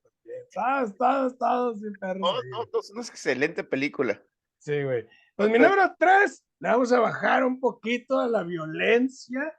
Todos, 0.52 0.96
todos, 0.98 1.38
todos 1.38 1.82
bien 1.82 1.94
perros. 1.94 2.20
No, 2.20 2.66
no, 2.66 2.80
es 2.80 2.90
una 2.90 3.02
excelente 3.02 3.64
película. 3.64 4.20
Sí, 4.58 4.82
güey. 4.84 5.08
Pues 5.36 5.50
mi 5.50 5.60
número 5.60 5.96
tres, 5.98 6.44
le 6.60 6.70
vamos 6.70 6.92
a 6.92 7.00
bajar 7.00 7.44
un 7.44 7.60
poquito 7.60 8.20
a 8.20 8.28
la 8.28 8.44
violencia. 8.44 9.56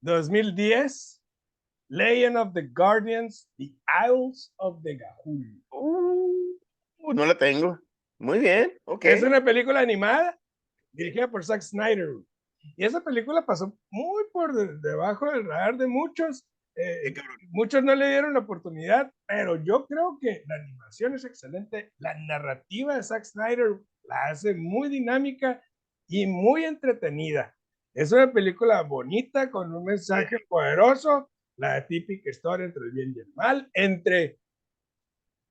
2010, 0.00 1.20
mm. 1.88 1.94
Legend 1.94 2.36
of 2.36 2.52
the 2.52 2.62
Guardians, 2.62 3.48
The 3.58 3.72
Isles 4.06 4.52
of 4.56 4.82
the 4.82 4.96
Gahul. 4.96 5.62
Uh, 5.70 7.12
no 7.12 7.26
la 7.26 7.38
tengo. 7.38 7.78
Muy 8.18 8.40
bien, 8.40 8.72
ok. 8.84 9.04
Es 9.04 9.22
una 9.22 9.44
película 9.44 9.80
animada 9.80 10.38
dirigida 10.94 11.30
por 11.30 11.44
Zack 11.44 11.62
Snyder. 11.62 12.08
Y 12.76 12.84
esa 12.84 13.02
película 13.02 13.44
pasó 13.44 13.76
muy 13.90 14.24
por 14.32 14.80
debajo 14.80 15.30
del 15.30 15.44
radar 15.44 15.76
de 15.76 15.86
muchos. 15.86 16.46
Eh, 16.76 17.14
muchos 17.50 17.84
no 17.84 17.94
le 17.94 18.08
dieron 18.08 18.32
la 18.32 18.40
oportunidad, 18.40 19.12
pero 19.26 19.62
yo 19.62 19.86
creo 19.86 20.18
que 20.20 20.42
la 20.46 20.56
animación 20.56 21.14
es 21.14 21.24
excelente. 21.24 21.92
La 21.98 22.14
narrativa 22.26 22.96
de 22.96 23.02
Zack 23.02 23.24
Snyder 23.24 23.80
la 24.04 24.26
hace 24.26 24.54
muy 24.54 24.88
dinámica 24.88 25.62
y 26.08 26.26
muy 26.26 26.64
entretenida. 26.64 27.54
Es 27.94 28.10
una 28.12 28.32
película 28.32 28.82
bonita 28.82 29.50
con 29.50 29.72
un 29.72 29.84
mensaje 29.84 30.38
poderoso, 30.48 31.30
la 31.56 31.86
típica 31.86 32.30
historia 32.30 32.66
entre 32.66 32.86
el 32.86 32.90
bien 32.90 33.14
y 33.16 33.20
el 33.20 33.32
mal, 33.34 33.70
entre 33.72 34.40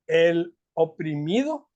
el 0.08 0.54
oprimido 0.74 1.70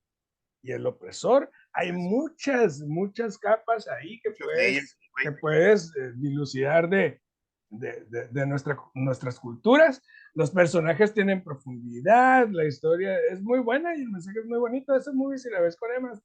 y 0.62 0.74
el 0.74 0.86
opresor, 0.86 1.50
hay 1.78 1.92
muchas, 1.92 2.82
muchas 2.82 3.38
capas 3.38 3.88
ahí 3.88 4.20
que 4.22 4.32
puedes, 4.32 4.98
que 5.22 5.32
puedes 5.34 5.96
eh, 5.96 6.12
dilucidar 6.16 6.90
de, 6.90 7.22
de, 7.70 8.28
de, 8.32 8.48
nuestra, 8.48 8.76
nuestras 8.96 9.40
culturas. 9.40 10.02
Los 10.34 10.50
personajes 10.50 11.14
tienen 11.14 11.44
profundidad, 11.44 12.48
la 12.50 12.66
historia 12.66 13.16
es 13.30 13.44
muy 13.44 13.60
buena 13.60 13.96
y 13.96 14.02
el 14.02 14.10
mensaje 14.10 14.40
es 14.40 14.46
muy 14.48 14.58
bonito. 14.58 14.96
Esa 14.96 15.12
movie, 15.14 15.38
si 15.38 15.52
la 15.52 15.62
ves 15.62 15.78
con 15.78 15.92
Emma. 15.92 16.20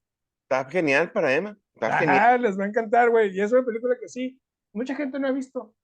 Está 0.44 0.64
genial 0.70 1.12
para 1.12 1.34
Emma. 1.34 1.58
Está 1.74 1.98
genial. 1.98 2.40
les 2.40 2.58
va 2.58 2.64
a 2.64 2.68
encantar, 2.68 3.10
güey. 3.10 3.36
Y 3.36 3.42
es 3.42 3.52
una 3.52 3.62
película 3.62 3.98
que 4.00 4.08
sí, 4.08 4.40
mucha 4.72 4.94
gente 4.94 5.20
no 5.20 5.28
ha 5.28 5.32
visto. 5.32 5.74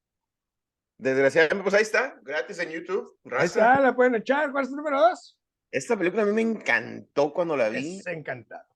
Desgraciadamente, 0.97 1.63
pues 1.63 1.75
ahí 1.75 1.83
está, 1.83 2.19
gratis 2.23 2.59
en 2.59 2.71
YouTube. 2.71 3.19
Ahí 3.33 3.45
está, 3.45 3.79
la 3.81 3.95
pueden 3.95 4.15
echar. 4.15 4.51
¿Cuál 4.51 4.65
es 4.65 4.71
tu 4.71 4.77
número 4.77 4.99
dos? 4.99 5.39
Esta 5.71 5.95
película 5.95 6.23
a 6.23 6.27
mí 6.27 6.33
me 6.33 6.41
encantó 6.41 7.35
cuando 7.35 7.55
la 7.55 7.69
vi. 7.69 7.99
Es 7.99 8.07
encantado 8.07 8.67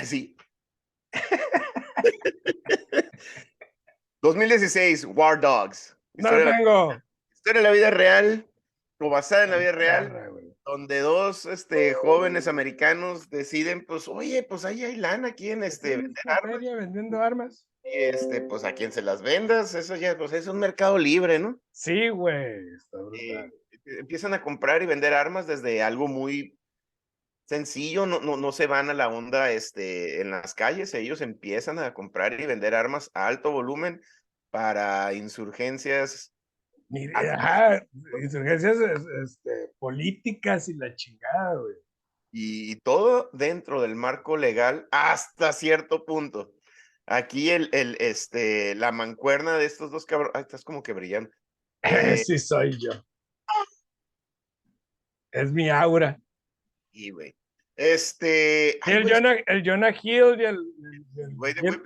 así. 0.00 0.36
2016, 4.22 5.06
War 5.06 5.40
Dogs. 5.40 5.96
No 6.14 6.30
lo 6.30 6.50
tengo. 6.50 7.02
Historia 7.34 7.60
de 7.60 7.68
la 7.68 7.72
vida 7.72 7.90
real, 7.90 8.48
o 9.00 9.10
basada 9.10 9.44
en 9.44 9.50
la 9.50 9.56
vida 9.56 9.72
real, 9.72 10.30
donde 10.64 11.00
dos 11.00 11.44
este, 11.46 11.92
jóvenes 11.94 12.46
americanos 12.46 13.30
deciden, 13.30 13.84
pues, 13.84 14.06
oye, 14.06 14.44
pues 14.44 14.64
ahí 14.64 14.84
hay 14.84 14.96
lana 14.96 15.28
aquí 15.28 15.50
en 15.50 15.64
este 15.64 15.96
vender 15.96 16.24
armas. 16.26 16.60
vendiendo 16.60 17.20
armas. 17.20 17.66
Y 17.84 17.94
este, 17.94 18.42
pues 18.42 18.62
a 18.62 18.74
quien 18.74 18.92
se 18.92 19.02
las 19.02 19.22
vendas, 19.22 19.74
eso 19.74 19.96
ya, 19.96 20.16
pues 20.16 20.32
es 20.32 20.46
un 20.46 20.60
mercado 20.60 20.98
libre, 20.98 21.40
¿no? 21.40 21.60
Sí, 21.72 22.10
güey. 22.10 22.60
empiezan 23.84 24.34
a 24.34 24.42
comprar 24.42 24.82
y 24.82 24.86
vender 24.86 25.14
armas 25.14 25.48
desde 25.48 25.82
algo 25.82 26.06
muy 26.06 26.56
sencillo, 27.52 28.06
no, 28.06 28.20
no, 28.20 28.38
no 28.38 28.50
se 28.50 28.66
van 28.66 28.88
a 28.88 28.94
la 28.94 29.08
onda 29.08 29.50
este, 29.50 30.22
en 30.22 30.30
las 30.30 30.54
calles, 30.54 30.94
ellos 30.94 31.20
empiezan 31.20 31.78
a 31.78 31.92
comprar 31.92 32.40
y 32.40 32.46
vender 32.46 32.74
armas 32.74 33.10
a 33.12 33.26
alto 33.26 33.52
volumen 33.52 34.00
para 34.50 35.12
insurgencias. 35.12 36.32
insurgencias 36.88 38.78
este, 39.22 39.70
políticas 39.78 40.70
y 40.70 40.74
la 40.74 40.94
chingada, 40.94 41.56
güey. 41.56 41.74
Y, 42.34 42.76
todo 42.76 43.28
dentro 43.34 43.82
del 43.82 43.96
marco 43.96 44.38
legal 44.38 44.88
hasta 44.90 45.52
cierto 45.52 46.06
punto. 46.06 46.54
Aquí 47.04 47.50
el, 47.50 47.68
el, 47.72 47.98
este, 48.00 48.74
la 48.76 48.92
mancuerna 48.92 49.58
de 49.58 49.66
estos 49.66 49.90
dos 49.90 50.06
cabrones, 50.06 50.40
estás 50.40 50.64
como 50.64 50.82
que 50.82 50.94
brillando. 50.94 51.30
Eh, 51.84 52.16
sí 52.16 52.38
soy 52.38 52.78
yo. 52.78 52.92
Es 55.32 55.50
mi 55.52 55.68
aura. 55.68 56.18
Y, 56.92 57.10
güey. 57.10 57.34
Este. 57.76 58.78
el, 58.90 59.10
Jonah, 59.10 59.36
el 59.46 59.62
Jonah 59.64 59.90
Hill 59.90 60.40
y 60.40 60.44
el, 60.44 60.58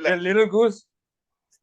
el, 0.06 0.22
Little 0.22 0.46
Goose. 0.46 0.86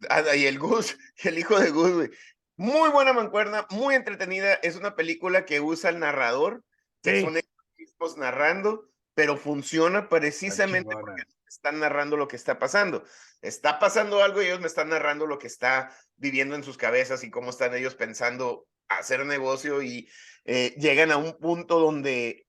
Ah, 0.10 0.36
y 0.36 0.46
el 0.46 0.60
Goose, 0.60 0.96
el 1.24 1.39
hijo 1.39 1.60
de 1.60 1.70
Goose, 1.70 1.94
güey. 1.94 2.10
Muy 2.56 2.89
buena 2.89 3.13
mancuerna, 3.13 3.65
muy 3.72 3.96
entretenida. 3.96 4.53
Es 4.56 4.75
una 4.75 4.96
película 4.96 5.46
que 5.46 5.60
usa 5.60 5.89
el 5.89 6.00
narrador, 6.00 6.63
que 7.01 7.24
un 7.24 7.39
mismos 7.77 8.18
narrando, 8.18 8.89
pero 9.15 9.38
funciona 9.38 10.08
precisamente 10.08 10.96
porque 10.96 11.24
están 11.48 11.80
narrando 11.80 12.15
lo 12.18 12.27
que 12.27 12.36
está 12.36 12.60
pasando. 12.60 13.03
Está 13.42 13.80
pasando 13.80 14.22
algo 14.22 14.42
y 14.42 14.46
ellos 14.46 14.60
me 14.60 14.68
están 14.68 14.89
narrando 14.89 15.25
lo 15.27 15.39
que 15.39 15.48
está 15.48 15.96
viviendo 16.15 16.56
en 16.56 16.63
sus 16.63 16.77
cabezas 16.77 17.24
y 17.24 17.30
cómo 17.30 17.50
están 17.50 17.74
ellos 17.75 17.96
pensando 17.96 18.68
hacer 18.88 19.25
negocio 19.25 19.82
y 19.82 20.10
eh, 20.46 20.75
llegan 20.77 21.12
a 21.12 21.18
un 21.18 21.38
punto 21.38 21.80
donde 21.80 22.46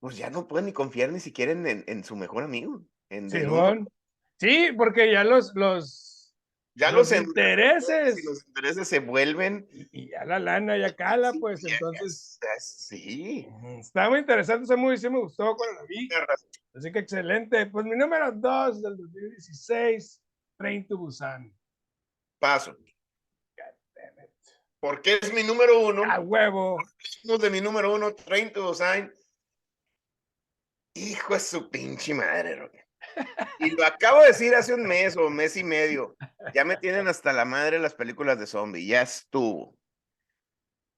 pues 0.00 0.16
ya 0.16 0.30
no 0.30 0.46
pueden 0.46 0.66
ni 0.66 0.72
confiar 0.72 1.10
ni 1.10 1.20
siquiera 1.20 1.52
en, 1.52 1.84
en, 1.86 2.04
su 2.04 2.16
mejor 2.16 2.44
amigo. 2.44 2.82
En 3.10 3.30
sí, 3.30 4.68
porque 4.76 5.10
ya 5.10 5.24
los, 5.24 5.52
los, 5.54 6.34
ya 6.74 6.92
los, 6.92 7.10
intereses. 7.10 8.24
los 8.24 8.46
intereses 8.46 8.86
se 8.86 9.00
vuelven. 9.00 9.68
Y, 9.90 10.10
ya 10.10 10.24
la 10.24 10.38
lana 10.38 10.78
ya 10.78 10.94
cala, 10.94 11.32
pues 11.40 11.64
entonces. 11.64 12.38
sí. 12.60 13.48
Está 13.80 14.08
muy 14.08 14.20
interesante 14.20 14.64
ese 14.64 14.76
movie, 14.76 14.96
sí 14.96 15.10
me 15.10 15.18
gustó 15.18 15.56
cuando 15.56 15.80
lo 15.80 15.86
vi. 15.88 16.08
Así 16.74 16.92
que 16.92 17.00
excelente. 17.00 17.66
Pues 17.66 17.84
mi 17.84 17.96
número 17.96 18.30
dos 18.30 18.80
del 18.80 18.96
2016, 18.96 20.22
Train 20.56 20.86
to 20.86 20.98
Busan. 20.98 21.52
Paso. 22.38 22.76
Porque 24.80 25.18
es 25.20 25.34
mi 25.34 25.42
número 25.42 25.80
uno. 25.80 26.04
A 26.04 26.20
huevo. 26.20 26.78
de 27.24 27.50
mi 27.50 27.60
número 27.60 27.92
uno, 27.92 28.14
Train 28.14 28.52
to 28.52 28.62
Busan. 28.62 29.12
Hijo 30.98 31.34
de 31.34 31.40
su 31.40 31.70
pinche 31.70 32.12
madre, 32.12 32.70
Y 33.60 33.70
lo 33.70 33.84
acabo 33.84 34.20
de 34.22 34.28
decir 34.28 34.54
hace 34.54 34.74
un 34.74 34.84
mes 34.84 35.16
o 35.16 35.30
mes 35.30 35.56
y 35.56 35.62
medio. 35.62 36.16
Ya 36.54 36.64
me 36.64 36.76
tienen 36.76 37.06
hasta 37.06 37.32
la 37.32 37.44
madre 37.44 37.78
las 37.78 37.94
películas 37.94 38.38
de 38.38 38.46
zombie. 38.46 38.86
Ya 38.86 39.02
estuvo. 39.02 39.78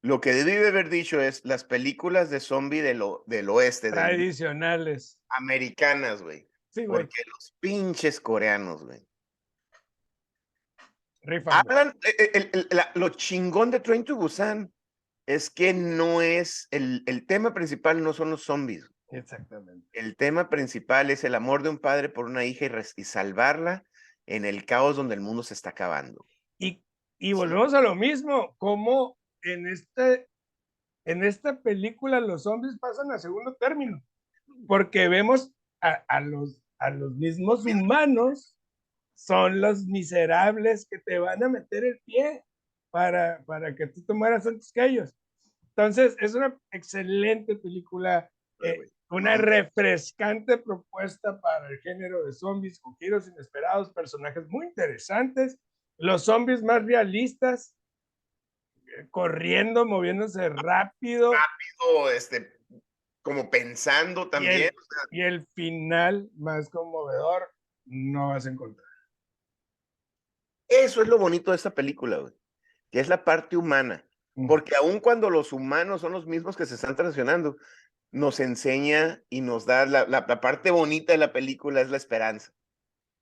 Lo 0.03 0.21
que 0.23 0.33
debí 0.33 0.53
haber 0.53 0.89
dicho 0.89 1.21
es 1.21 1.45
las 1.45 1.65
películas 1.65 2.31
de 2.31 2.41
zombie 2.41 2.81
del 2.81 3.51
oeste. 3.51 3.91
Tradicionales. 3.91 5.19
americanas, 5.29 6.23
güey. 6.23 6.49
Sí, 6.71 6.87
güey. 6.87 7.03
Porque 7.03 7.23
los 7.27 7.55
pinches 7.61 8.21
coreanos, 8.21 8.85
güey. 8.85 9.07
Hablan, 11.45 11.99
eh, 12.03 12.31
eh, 12.33 12.67
lo 12.95 13.11
chingón 13.11 13.71
de 13.71 13.81
Train 13.81 14.05
to 14.05 14.17
Busan 14.17 14.73
es 15.27 15.51
que 15.51 15.75
no 15.75 16.23
es, 16.23 16.67
el 16.71 17.27
tema 17.27 17.53
principal 17.53 18.03
no 18.03 18.15
son 18.15 18.31
los 18.31 18.43
zombies. 18.43 18.91
Exactamente. 19.11 19.87
El 19.93 20.17
tema 20.17 20.49
principal 20.49 21.11
es 21.11 21.25
el 21.25 21.35
amor 21.35 21.63
de 21.63 21.71
un 21.71 21.79
padre 21.79 22.09
por 22.09 22.27
una 22.27 22.45
hija 22.45 22.67
y, 22.97 23.05
salvarla 23.05 23.85
en 24.27 24.45
el 24.45 24.65
caos 24.65 24.97
donde 24.97 25.15
el 25.15 25.21
mundo 25.21 25.43
se 25.43 25.55
está 25.55 25.71
acabando. 25.71 26.27
Y, 26.59 26.85
y 27.19 27.33
volvemos 27.33 27.75
a 27.75 27.81
lo 27.81 27.95
mismo, 27.95 28.55
como 28.59 29.19
en, 29.43 29.67
este, 29.67 30.29
en 31.05 31.25
esta 31.25 31.61
película 31.61 32.21
los 32.21 32.45
zombies 32.45 32.79
pasan 32.79 33.11
a 33.11 33.19
segundo 33.19 33.55
término, 33.55 34.03
porque 34.69 35.09
vemos 35.09 35.53
a, 35.81 36.05
a 36.09 36.21
los, 36.21 36.63
a 36.79 36.91
los 36.91 37.15
mismos 37.17 37.65
humanos, 37.67 38.57
son 39.15 39.61
los 39.61 39.85
miserables 39.87 40.87
que 40.89 40.99
te 40.99 41.19
van 41.19 41.43
a 41.43 41.49
meter 41.49 41.85
el 41.85 42.01
pie 42.07 42.45
para, 42.91 43.43
para 43.45 43.75
que 43.75 43.87
tú 43.87 44.05
te 44.05 44.15
mueras 44.15 44.47
antes 44.47 44.73
que 44.73 44.85
ellos. 44.85 45.15
Entonces, 45.77 46.17
es 46.21 46.35
una 46.35 46.59
excelente 46.71 47.57
película. 47.57 48.31
Eh, 48.63 48.91
una 49.11 49.37
refrescante 49.37 50.57
propuesta 50.59 51.41
para 51.41 51.69
el 51.69 51.79
género 51.81 52.25
de 52.25 52.33
zombies 52.33 52.79
con 52.81 52.97
giros 52.97 53.27
inesperados, 53.29 53.93
personajes 53.93 54.47
muy 54.49 54.67
interesantes, 54.67 55.59
los 55.99 56.25
zombies 56.25 56.63
más 56.63 56.85
realistas, 56.85 57.75
eh, 58.87 59.09
corriendo, 59.11 59.85
moviéndose 59.85 60.49
rápido. 60.49 61.33
Rápido, 61.33 62.11
este, 62.13 62.53
como 63.23 63.51
pensando 63.51 64.31
también. 64.31 64.71
Y 65.11 65.23
el, 65.23 65.45
final 65.55 66.31
más 66.37 66.71
conmovedor 66.71 67.53
no 67.87 68.29
vas 68.29 68.47
a 68.47 68.51
encontrar. 68.51 68.87
Eso 70.69 71.03
es 71.03 71.09
lo 71.09 71.19
bonito 71.19 71.51
de 71.51 71.57
esta 71.57 71.71
película, 71.71 72.19
güey, 72.19 72.33
que 72.93 73.01
es 73.01 73.09
la 73.09 73.25
parte 73.25 73.57
humana. 73.57 74.07
Porque 74.47 74.77
aun 74.77 75.01
cuando 75.01 75.29
los 75.29 75.53
humanos 75.53 76.01
son 76.01 76.13
los 76.13 76.27
mismos 76.27 76.57
que 76.57 76.65
se 76.65 76.77
están 76.77 76.95
traicionando, 76.95 77.57
nos 78.13 78.41
enseña 78.41 79.23
y 79.31 79.41
nos 79.41 79.67
da 79.67 79.87
la, 79.87 80.07
la, 80.07 80.27
parte 80.41 80.71
bonita 80.71 81.13
de 81.13 81.19
la 81.19 81.33
película 81.33 81.81
es 81.81 81.91
la 81.91 81.97
esperanza. 81.97 82.53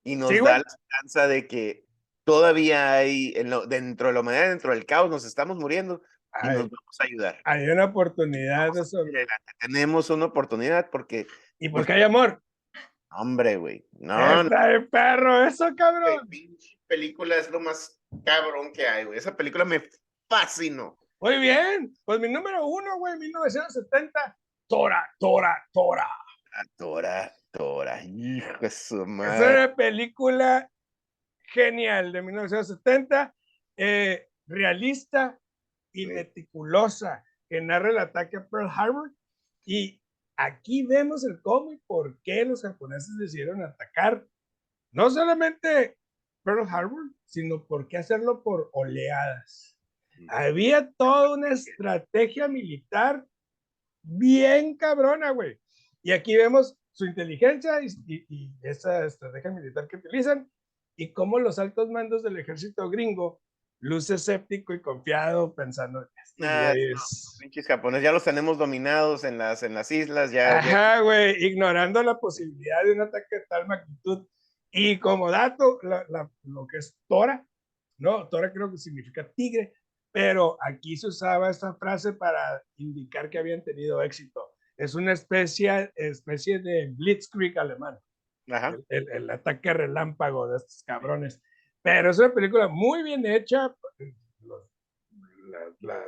Y 0.04 0.16
nos 0.16 0.30
da 0.30 0.58
la 0.58 0.64
esperanza 0.66 1.28
de 1.28 1.46
que 1.46 1.86
todavía 2.24 2.92
hay, 2.94 3.32
en 3.36 3.50
lo, 3.50 3.66
dentro 3.66 4.08
de 4.08 4.14
la 4.14 4.20
humanidad, 4.20 4.48
dentro 4.48 4.72
del 4.72 4.86
caos, 4.86 5.10
nos 5.10 5.24
estamos 5.24 5.58
muriendo 5.58 6.02
y 6.42 6.46
nos 6.46 6.56
vamos 6.56 7.00
a 7.00 7.04
ayudar. 7.04 7.40
Hay 7.44 7.68
una 7.68 7.86
oportunidad 7.86 8.72
de 8.72 8.84
sobre... 8.84 9.26
Tenemos 9.60 10.10
una 10.10 10.26
oportunidad 10.26 10.90
porque... 10.90 11.26
¿Y 11.58 11.68
porque 11.68 11.92
hay 11.92 12.02
amor? 12.02 12.42
Hombre, 13.10 13.56
güey. 13.56 13.86
No, 13.92 14.44
no. 14.44 14.50
perro, 14.90 15.44
eso, 15.44 15.74
cabrón. 15.76 16.28
película 16.86 17.36
es 17.36 17.50
lo 17.50 17.60
más 17.60 18.00
cabrón 18.24 18.72
que 18.72 18.86
hay, 18.86 19.04
güey. 19.04 19.18
Esa 19.18 19.36
película 19.36 19.64
me 19.64 19.82
fascinó. 20.28 20.98
Muy 21.20 21.38
bien. 21.38 21.94
Pues 22.04 22.20
mi 22.20 22.28
número 22.28 22.66
uno, 22.66 22.98
güey, 22.98 23.18
1970, 23.18 24.38
Tora, 24.68 25.08
Tora, 25.18 25.66
Tora. 25.72 26.06
Tora, 26.76 27.32
Tora, 27.50 28.04
hijo 28.04 28.58
de 28.60 28.68
su 28.68 29.06
madre. 29.06 29.36
Es 29.36 29.56
una 29.56 29.74
película 29.74 30.70
genial 31.54 32.12
de 32.12 32.20
1970, 32.20 33.34
eh, 33.78 34.28
realista 34.46 35.40
y 35.90 36.06
meticulosa, 36.06 37.24
que 37.48 37.62
narra 37.62 37.90
el 37.90 37.98
ataque 37.98 38.36
a 38.36 38.46
Pearl 38.46 38.68
Harbor. 38.68 39.10
Y 39.64 40.02
aquí 40.36 40.82
vemos 40.82 41.24
el 41.24 41.40
cómo 41.40 41.72
y 41.72 41.78
por 41.86 42.20
qué 42.20 42.44
los 42.44 42.60
japoneses 42.60 43.16
decidieron 43.18 43.62
atacar 43.62 44.26
no 44.92 45.08
solamente 45.08 45.96
Pearl 46.44 46.68
Harbor, 46.68 47.10
sino 47.24 47.64
por 47.66 47.88
qué 47.88 47.96
hacerlo 47.96 48.42
por 48.42 48.68
oleadas. 48.74 49.78
Había 50.28 50.92
toda 50.92 51.34
una 51.34 51.48
estrategia 51.50 52.48
militar 52.48 53.24
bien 54.08 54.76
cabrona, 54.76 55.30
güey. 55.30 55.58
Y 56.02 56.12
aquí 56.12 56.36
vemos 56.36 56.76
su 56.92 57.04
inteligencia 57.04 57.80
y, 57.82 58.52
esa 58.62 59.04
estrategia 59.04 59.50
militar 59.50 59.86
que 59.86 59.96
utilizan 59.96 60.50
y 60.96 61.12
cómo 61.12 61.38
los 61.38 61.58
altos 61.58 61.90
mandos 61.90 62.22
del 62.22 62.38
ejército 62.38 62.90
gringo 62.90 63.40
luce 63.80 64.14
escéptico 64.14 64.74
y 64.74 64.82
confiado 64.82 65.54
pensando 65.54 66.08
ah, 66.42 66.74
los 66.74 67.36
pinches 67.38 67.64
japoneses 67.68 68.02
ya 68.02 68.10
los 68.10 68.24
tenemos 68.24 68.58
dominados 68.58 69.22
en 69.22 69.38
las, 69.38 69.62
en 69.62 69.74
las 69.74 69.92
islas 69.92 70.32
ya 70.32 70.58
ajá 70.58 71.00
güey 71.00 71.36
ignorando 71.44 72.02
la 72.02 72.18
posibilidad 72.18 72.82
de 72.82 72.92
un 72.92 73.02
ataque 73.02 73.36
de 73.36 73.46
tal 73.48 73.68
magnitud. 73.68 74.26
Y 74.72 74.98
como 74.98 75.30
dato 75.30 75.78
lo 76.42 76.66
que 76.66 76.78
es 76.78 76.96
Tora 77.06 77.46
no 77.98 78.28
Tora 78.28 78.52
creo 78.52 78.70
que 78.70 78.78
significa 78.78 79.30
tigre 79.36 79.72
pero 80.12 80.56
aquí 80.60 80.96
se 80.96 81.08
usaba 81.08 81.50
esta 81.50 81.74
frase 81.74 82.12
para 82.12 82.62
indicar 82.76 83.30
que 83.30 83.38
habían 83.38 83.62
tenido 83.62 84.02
éxito. 84.02 84.52
Es 84.76 84.94
una 84.94 85.12
especie, 85.12 85.92
especie 85.96 86.60
de 86.60 86.92
blitzkrieg 86.96 87.58
alemán. 87.58 87.98
El, 88.88 89.28
ataque 89.28 89.74
relámpago 89.74 90.48
de 90.48 90.56
estos 90.56 90.82
cabrones. 90.84 91.42
Pero 91.82 92.10
es 92.10 92.18
una 92.18 92.32
película 92.32 92.68
muy 92.68 93.02
bien 93.02 93.26
hecha. 93.26 93.74
La, 95.80 96.04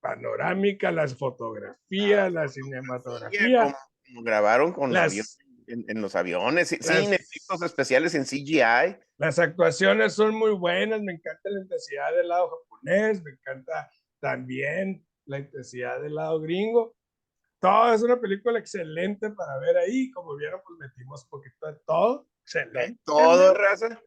panorámica, 0.00 0.90
las 0.90 1.16
fotografías, 1.16 2.32
la 2.32 2.48
cinematografía. 2.48 3.74
grabaron 4.22 4.72
con 4.72 4.92
las, 4.92 5.38
en, 5.66 6.00
los 6.00 6.14
aviones, 6.16 6.68
sin 6.68 7.12
efectos 7.12 7.62
especiales 7.62 8.14
en 8.14 8.24
CGI. 8.24 8.96
Las 9.18 9.38
actuaciones 9.38 10.14
son 10.14 10.34
muy 10.34 10.52
buenas, 10.52 11.00
me 11.00 11.12
encanta 11.12 11.50
la 11.50 11.60
intensidad 11.60 12.14
del 12.16 12.28
lado 12.28 12.50
japonés, 12.50 13.22
me 13.22 13.30
encanta 13.30 13.90
también 14.20 15.06
la 15.26 15.38
intensidad 15.38 16.00
del 16.00 16.14
lado 16.14 16.40
gringo. 16.40 16.94
Todo 17.60 17.94
es 17.94 18.02
una 18.02 18.20
película 18.20 18.58
excelente 18.58 19.30
para 19.30 19.58
ver 19.58 19.76
ahí, 19.76 20.10
como 20.10 20.34
vieron, 20.36 20.60
pues 20.66 20.78
metimos 20.78 21.24
poquito 21.26 21.66
de 21.66 21.78
todo. 21.86 22.28
Excelente. 22.42 23.00
Todo, 23.04 23.54
raza. 23.54 24.00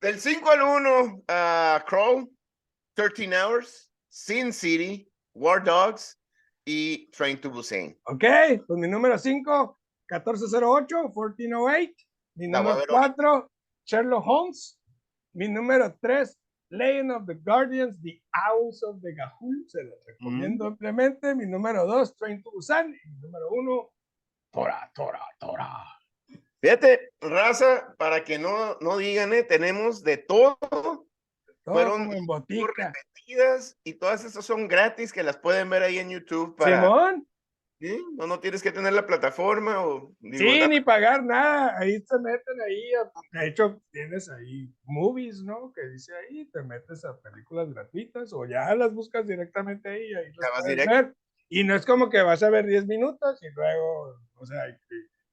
Del 0.00 0.18
5 0.18 0.50
al 0.50 0.62
1, 0.62 1.04
uh, 1.28 1.84
Crow, 1.86 2.32
13 2.94 3.36
Hours, 3.36 3.92
Sin 4.08 4.52
City, 4.52 5.10
War 5.34 5.62
Dogs 5.62 6.18
y 6.64 7.10
Train 7.10 7.40
to 7.40 7.50
Busan. 7.50 7.98
Ok, 8.04 8.24
pues 8.66 8.78
mi 8.78 8.88
número 8.88 9.18
5, 9.18 9.77
1408, 10.08 11.10
1408. 11.10 11.94
Mi 12.34 12.48
número 12.48 12.82
4, 12.88 13.50
Sherlock 13.84 14.24
Holmes. 14.26 14.78
Mi 15.34 15.48
número 15.48 15.94
3, 16.00 16.36
Legend 16.70 17.12
of 17.12 17.26
the 17.26 17.34
Guardians, 17.34 18.00
The 18.02 18.20
Owls 18.32 18.82
of 18.82 19.00
the 19.02 19.12
Gahul. 19.12 19.64
Se 19.68 19.82
lo 19.82 19.94
recomiendo 20.06 20.64
mm. 20.64 20.68
ampliamente. 20.68 21.34
Mi 21.34 21.46
número 21.46 21.86
2, 21.86 22.16
Train 22.16 22.42
to 22.42 22.50
Busan. 22.50 22.94
Y 22.94 23.08
mi 23.08 23.18
número 23.20 23.50
1, 23.50 23.90
Tora, 24.52 24.90
Tora, 24.94 25.22
Tora. 25.38 25.84
Fíjate, 26.60 27.12
raza, 27.20 27.94
para 27.98 28.24
que 28.24 28.38
no, 28.38 28.76
no 28.80 28.96
digan, 28.96 29.32
eh, 29.32 29.44
tenemos 29.44 30.02
de 30.02 30.16
todo. 30.16 30.56
todo 30.60 31.06
Fueron 31.64 32.12
en 32.12 32.26
repetidas 32.26 33.78
y 33.84 33.94
todas 33.94 34.24
estas 34.24 34.44
son 34.44 34.66
gratis 34.66 35.12
que 35.12 35.22
las 35.22 35.36
pueden 35.36 35.70
ver 35.70 35.82
ahí 35.82 35.98
en 35.98 36.10
YouTube. 36.10 36.56
Para, 36.56 36.82
Simón 36.82 37.28
¿Sí? 37.80 38.04
No, 38.16 38.26
no 38.26 38.40
tienes 38.40 38.60
que 38.62 38.72
tener 38.72 38.92
la 38.92 39.06
plataforma 39.06 39.86
o... 39.86 40.12
digo, 40.18 40.38
Sí, 40.38 40.68
ni 40.68 40.80
pagar 40.80 41.22
nada. 41.22 41.78
Ahí 41.78 42.00
te 42.04 42.18
meten 42.18 42.60
ahí. 42.60 42.92
a- 42.94 43.38
De 43.38 43.46
hecho, 43.46 43.80
tienes 43.92 44.28
ahí 44.28 44.68
movies, 44.82 45.42
¿no? 45.44 45.72
Que 45.72 45.86
dice 45.88 46.12
ahí, 46.16 46.44
te 46.50 46.62
metes 46.62 47.04
a 47.04 47.16
películas 47.20 47.72
gratuitas 47.72 48.32
o 48.32 48.44
ya 48.46 48.74
las 48.74 48.92
buscas 48.92 49.26
directamente 49.26 49.88
ahí. 49.88 50.12
ahí 50.14 50.32
vas 50.40 50.64
directo. 50.64 51.12
Y 51.48 51.62
no 51.64 51.74
es 51.76 51.86
como 51.86 52.10
que 52.10 52.20
vas 52.22 52.42
a 52.42 52.50
ver 52.50 52.66
10 52.66 52.86
minutos 52.86 53.40
y 53.42 53.48
luego, 53.54 54.16
o 54.34 54.44
sea, 54.44 54.64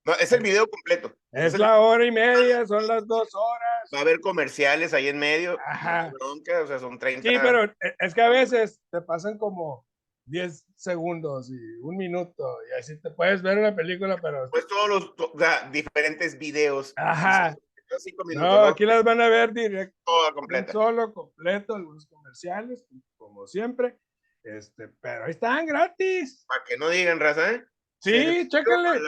No, 0.05 0.13
es 0.13 0.31
el 0.31 0.41
video 0.43 0.67
completo. 0.69 1.11
es 1.31 1.57
la 1.57 1.79
hora 1.79 2.05
y 2.05 2.11
media, 2.11 2.65
son 2.67 2.87
las 2.87 3.07
dos 3.07 3.33
horas. 3.33 3.89
Va 3.93 3.97
a 3.97 4.01
haber 4.01 4.19
comerciales 4.19 4.93
ahí 4.93 5.07
en 5.07 5.17
medio. 5.17 5.57
Ajá. 5.65 6.11
bronca, 6.17 6.61
o 6.61 6.67
sea, 6.67 6.77
son 6.79 6.99
30. 6.99 7.27
Sí, 7.27 7.35
pero 7.41 7.63
e- 7.65 7.73
es 7.99 8.13
que 8.13 8.21
a 8.21 8.29
veces 8.29 8.79
te 8.91 9.01
pasan 9.01 9.37
como 9.39 9.85
10 10.25 10.65
segundos 10.75 11.49
y 11.49 11.57
un 11.81 11.97
minuto 11.97 12.43
y 12.69 12.79
así 12.79 12.99
te 12.99 13.11
puedes 13.11 13.41
ver 13.41 13.57
una 13.57 13.75
película, 13.75 14.17
pero... 14.21 14.49
Pues 14.49 14.67
todos 14.67 14.89
los 14.89 15.15
to- 15.15 15.33
diferentes 15.71 16.37
videos. 16.37 16.93
Ajá. 16.95 17.55
Cinco 17.99 18.25
minutos, 18.25 18.49
No, 18.49 18.65
aquí 18.65 18.83
las 18.85 19.03
van 19.03 19.21
a 19.21 19.29
ver 19.29 19.53
directo. 19.53 19.95
Toda 20.05 20.29
un 20.29 20.35
completa. 20.35 20.71
solo, 20.71 21.13
completo, 21.13 21.75
algunos 21.75 22.07
comerciales, 22.07 22.85
como 23.15 23.45
siempre. 23.47 23.97
Este, 24.43 24.89
pero 25.01 25.25
ahí 25.25 25.31
están 25.31 25.65
gratis. 25.65 26.43
Para 26.47 26.63
que 26.65 26.77
no 26.77 26.89
digan 26.89 27.19
raza, 27.19 27.51
¿eh? 27.53 27.63
Sí, 28.01 28.47
chécale. 28.49 28.99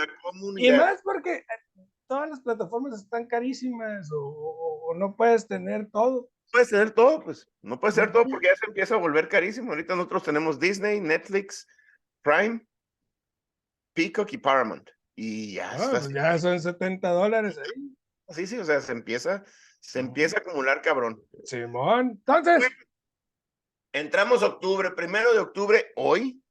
Y 0.58 0.72
más 0.72 1.02
porque 1.04 1.36
eh, 1.38 1.46
todas 2.08 2.30
las 2.30 2.40
plataformas 2.42 3.02
están 3.02 3.26
carísimas 3.28 4.10
o, 4.12 4.20
o- 4.20 4.92
o 4.92 4.96
no 4.96 5.16
puedes 5.16 5.48
tener 5.48 5.90
todo. 5.92 6.30
Puedes 6.52 6.70
tener 6.70 6.92
todo, 6.92 7.24
pues. 7.24 7.48
No 7.62 7.80
puedes 7.80 7.96
tener 7.96 8.12
todo 8.12 8.26
porque 8.26 8.48
ya 8.48 8.56
se 8.56 8.66
empieza 8.68 8.96
a 8.96 9.00
volver 9.00 9.28
carísimo. 9.30 9.72
Ahorita 9.72 9.96
nosotros 9.96 10.24
tenemos 10.24 10.60
Disney, 10.60 11.00
Netflix, 11.02 11.68
Prime, 12.22 12.66
Peacock 13.94 14.32
y 14.34 14.38
Paramount. 14.38 14.90
Y 15.16 15.56
ya 15.56 15.72
Ah, 15.74 15.88
pues 15.92 16.10
ya 16.10 16.38
son 16.38 16.60
70 16.62 17.10
dólares 17.10 17.58
ahí. 17.58 17.96
Sí, 18.30 18.46
sí, 18.46 18.58
o 18.60 18.66
sea, 18.66 18.82
se 18.82 18.92
empieza, 18.92 19.44
se 19.80 20.00
empieza 20.00 20.38
a 20.38 20.42
acumular 20.42 20.82
cabrón. 20.82 21.22
Simón. 21.44 22.10
Entonces, 22.12 22.68
Entramos 23.94 24.44
octubre, 24.44 24.92
primero 24.92 25.34
de 25.34 25.40
octubre, 25.40 25.92
hoy. 25.96 26.44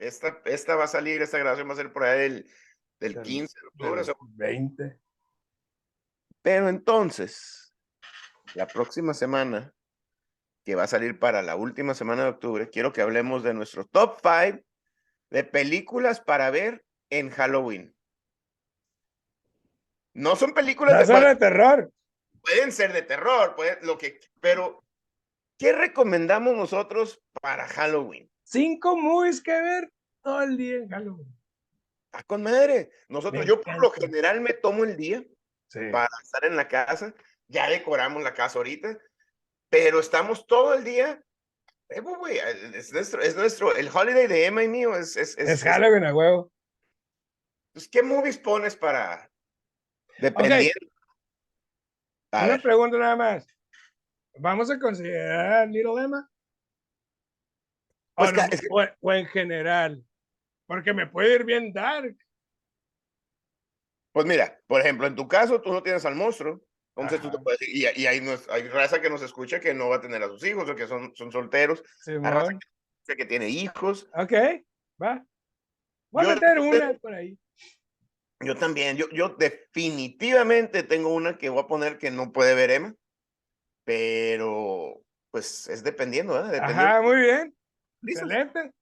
Esta, 0.00 0.40
esta 0.46 0.74
va 0.74 0.84
a 0.84 0.88
salir, 0.88 1.20
esta 1.22 1.38
grabación 1.38 1.68
va 1.68 1.74
a 1.74 1.76
ser 1.76 1.92
por 1.92 2.02
ahí 2.04 2.18
del, 2.20 2.50
del 2.98 3.14
Del- 3.14 3.22
15 3.22 3.60
de 3.60 3.66
octubre. 3.68 4.00
o 4.00 4.04
sea, 4.04 4.14
20. 4.34 4.98
Pero 6.42 6.68
entonces, 6.68 7.67
la 8.54 8.66
próxima 8.66 9.14
semana, 9.14 9.72
que 10.64 10.74
va 10.74 10.84
a 10.84 10.88
salir 10.88 11.18
para 11.18 11.42
la 11.42 11.56
última 11.56 11.94
semana 11.94 12.24
de 12.24 12.30
octubre, 12.30 12.68
quiero 12.70 12.92
que 12.92 13.00
hablemos 13.02 13.42
de 13.42 13.54
nuestro 13.54 13.84
top 13.86 14.18
5 14.22 14.62
de 15.30 15.44
películas 15.44 16.20
para 16.20 16.50
ver 16.50 16.84
en 17.10 17.30
Halloween. 17.30 17.94
No 20.14 20.36
son 20.36 20.52
películas 20.52 21.08
La 21.08 21.28
de 21.28 21.36
terror. 21.36 21.92
pueden 22.42 22.72
ser 22.72 22.92
de 22.92 23.02
terror, 23.02 23.54
puede- 23.54 23.78
lo 23.82 23.98
que, 23.98 24.18
pero 24.40 24.84
¿qué 25.58 25.72
recomendamos 25.72 26.56
nosotros 26.56 27.20
para 27.40 27.66
Halloween? 27.68 28.30
Cinco 28.42 28.96
movies 28.96 29.40
que 29.42 29.52
ver 29.52 29.92
todo 30.22 30.42
el 30.42 30.56
día 30.56 30.76
en 30.76 30.88
Halloween. 30.88 31.34
Ah, 32.12 32.22
con 32.24 32.42
madre. 32.42 32.90
Nosotros, 33.08 33.42
Me 33.42 33.46
yo 33.48 33.60
por 33.60 33.78
lo 33.78 33.90
general 33.90 34.40
me 34.40 34.54
tomo 34.54 34.84
el 34.84 34.96
día 34.96 35.22
Sí. 35.68 35.80
para 35.92 36.08
estar 36.22 36.44
en 36.46 36.56
la 36.56 36.66
casa. 36.66 37.14
Ya 37.48 37.68
decoramos 37.68 38.22
la 38.22 38.34
casa 38.34 38.58
ahorita, 38.58 38.98
pero 39.70 40.00
estamos 40.00 40.46
todo 40.46 40.74
el 40.74 40.84
día. 40.84 41.22
eh, 41.88 42.02
es 42.74 42.92
nuestro, 42.92 43.22
es 43.22 43.34
nuestro, 43.34 43.74
el 43.74 43.88
holiday 43.88 44.26
de 44.26 44.44
Emma 44.46 44.62
y 44.62 44.68
mío 44.68 44.94
es, 44.94 45.16
es, 45.16 45.36
Es 45.38 45.62
Halloween 45.62 46.04
a 46.04 46.14
huevo. 46.14 46.52
pues, 47.72 47.88
¿Qué 47.88 48.02
movies 48.02 48.36
pones 48.38 48.76
para 48.76 49.30
dependiendo? 50.18 50.70
A 52.32 52.44
Una 52.44 52.52
ver, 52.54 52.62
pregunta 52.62 52.98
nada 52.98 53.16
más. 53.16 53.46
¿Vamos 54.38 54.70
a 54.70 54.78
considerar 54.78 55.66
Little 55.68 56.02
Emma? 56.04 56.30
O, 58.14 58.22
Pues, 58.24 58.32
no- 58.34 58.42
es 58.50 58.60
que- 58.60 58.66
o- 58.70 58.96
o 59.00 59.12
en 59.14 59.26
general. 59.26 60.04
Porque 60.66 60.92
me 60.92 61.06
puede 61.06 61.34
ir 61.34 61.44
bien 61.44 61.72
dark. 61.72 62.14
pues 64.12 64.26
mira, 64.26 64.60
por 64.66 64.80
ejemplo, 64.80 65.06
en 65.06 65.14
tu 65.14 65.26
caso 65.28 65.60
tú 65.62 65.72
no 65.72 65.82
tienes 65.82 66.04
al 66.04 66.16
monstruo, 66.16 66.60
entonces 67.02 67.20
tú 67.20 67.30
te 67.30 67.36
Ajá. 67.36 67.44
puedes 67.44 67.62
y, 67.68 67.84
y 68.00 68.06
hay, 68.06 68.20
nos- 68.20 68.48
hay 68.48 68.68
raza 68.68 69.00
que 69.00 69.08
nos 69.10 69.22
escucha 69.22 69.60
que 69.60 69.72
no 69.74 69.88
va 69.88 69.96
a 69.96 70.00
tener 70.00 70.22
a 70.22 70.28
sus 70.28 70.44
hijos 70.44 70.68
o 70.68 70.74
que 70.74 70.86
son, 70.86 71.14
son 71.16 71.30
solteros, 71.32 71.82
hay 72.06 72.16
raza 72.18 72.52
que, 73.06 73.16
que 73.16 73.24
tiene 73.24 73.48
hijos. 73.48 74.08
Ok, 74.14 74.32
va. 75.00 75.24
Voy 76.10 76.24
Yo- 76.24 76.30
a 76.30 76.34
meter 76.34 76.58
una 76.58 76.94
por 76.98 77.14
ahí. 77.14 77.38
Yo 78.40 78.54
también, 78.56 78.96
yo, 78.96 79.08
yo 79.10 79.30
definitivamente 79.30 80.82
tengo 80.84 81.12
una 81.12 81.36
que 81.38 81.48
voy 81.48 81.60
a 81.62 81.66
poner 81.66 81.98
que 81.98 82.10
no 82.12 82.32
puede 82.32 82.54
ver 82.54 82.70
Emma, 82.70 82.94
pero 83.84 85.00
pues 85.30 85.68
es 85.68 85.82
dependiendo, 85.82 86.34
¿verdad? 86.34 86.50
Dependiendo. 86.52 86.82
Ajá, 86.84 87.02
muy 87.02 87.16
bien. 87.16 87.54
Listos. 88.02 88.30
Excelente. 88.30 88.72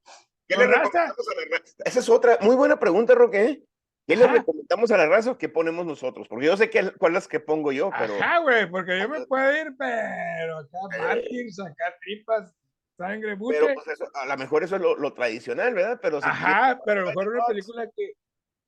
¿Qué 0.47 0.55
le 0.57 0.67
raza. 0.67 1.03
a 1.03 1.07
la 1.07 1.57
raza? 1.57 1.73
Esa 1.85 1.99
es 1.99 2.09
otra 2.09 2.37
muy 2.41 2.55
buena 2.55 2.79
pregunta, 2.79 3.15
Roque. 3.15 3.63
¿Qué 4.07 4.15
le 4.15 4.25
recomendamos 4.25 4.89
a 4.91 4.97
la 4.97 5.05
raza 5.07 5.31
o 5.31 5.37
qué 5.37 5.49
ponemos 5.49 5.85
nosotros? 5.85 6.27
Porque 6.29 6.45
yo 6.45 6.55
sé 6.55 6.69
que, 6.69 6.91
cuál 6.93 7.17
es 7.17 7.27
que 7.27 7.41
pongo 7.41 7.73
yo, 7.73 7.89
pero 7.97 8.15
Ajá, 8.15 8.39
güey, 8.39 8.69
porque 8.69 8.99
yo 8.99 9.09
me 9.09 9.25
puedo 9.25 9.51
ir, 9.51 9.75
pero 9.77 10.59
acá 10.59 10.77
Eh. 10.93 10.99
mártir, 10.99 11.53
sacar 11.53 11.97
tripas, 11.99 12.55
sangre, 12.95 13.35
buche. 13.35 13.59
pero 13.59 13.73
pues 13.73 13.87
eso, 13.89 14.09
a 14.13 14.25
lo 14.25 14.37
mejor 14.37 14.63
eso 14.63 14.77
es 14.77 14.81
lo, 14.81 14.95
lo 14.95 15.13
tradicional, 15.13 15.73
¿verdad? 15.73 15.99
Pero 16.01 16.21
si 16.21 16.27
Ajá, 16.29 16.79
pero 16.85 17.01
a 17.01 17.03
lo 17.03 17.09
mejor 17.09 17.27
una 17.27 17.45
película 17.45 17.89
que 17.93 18.13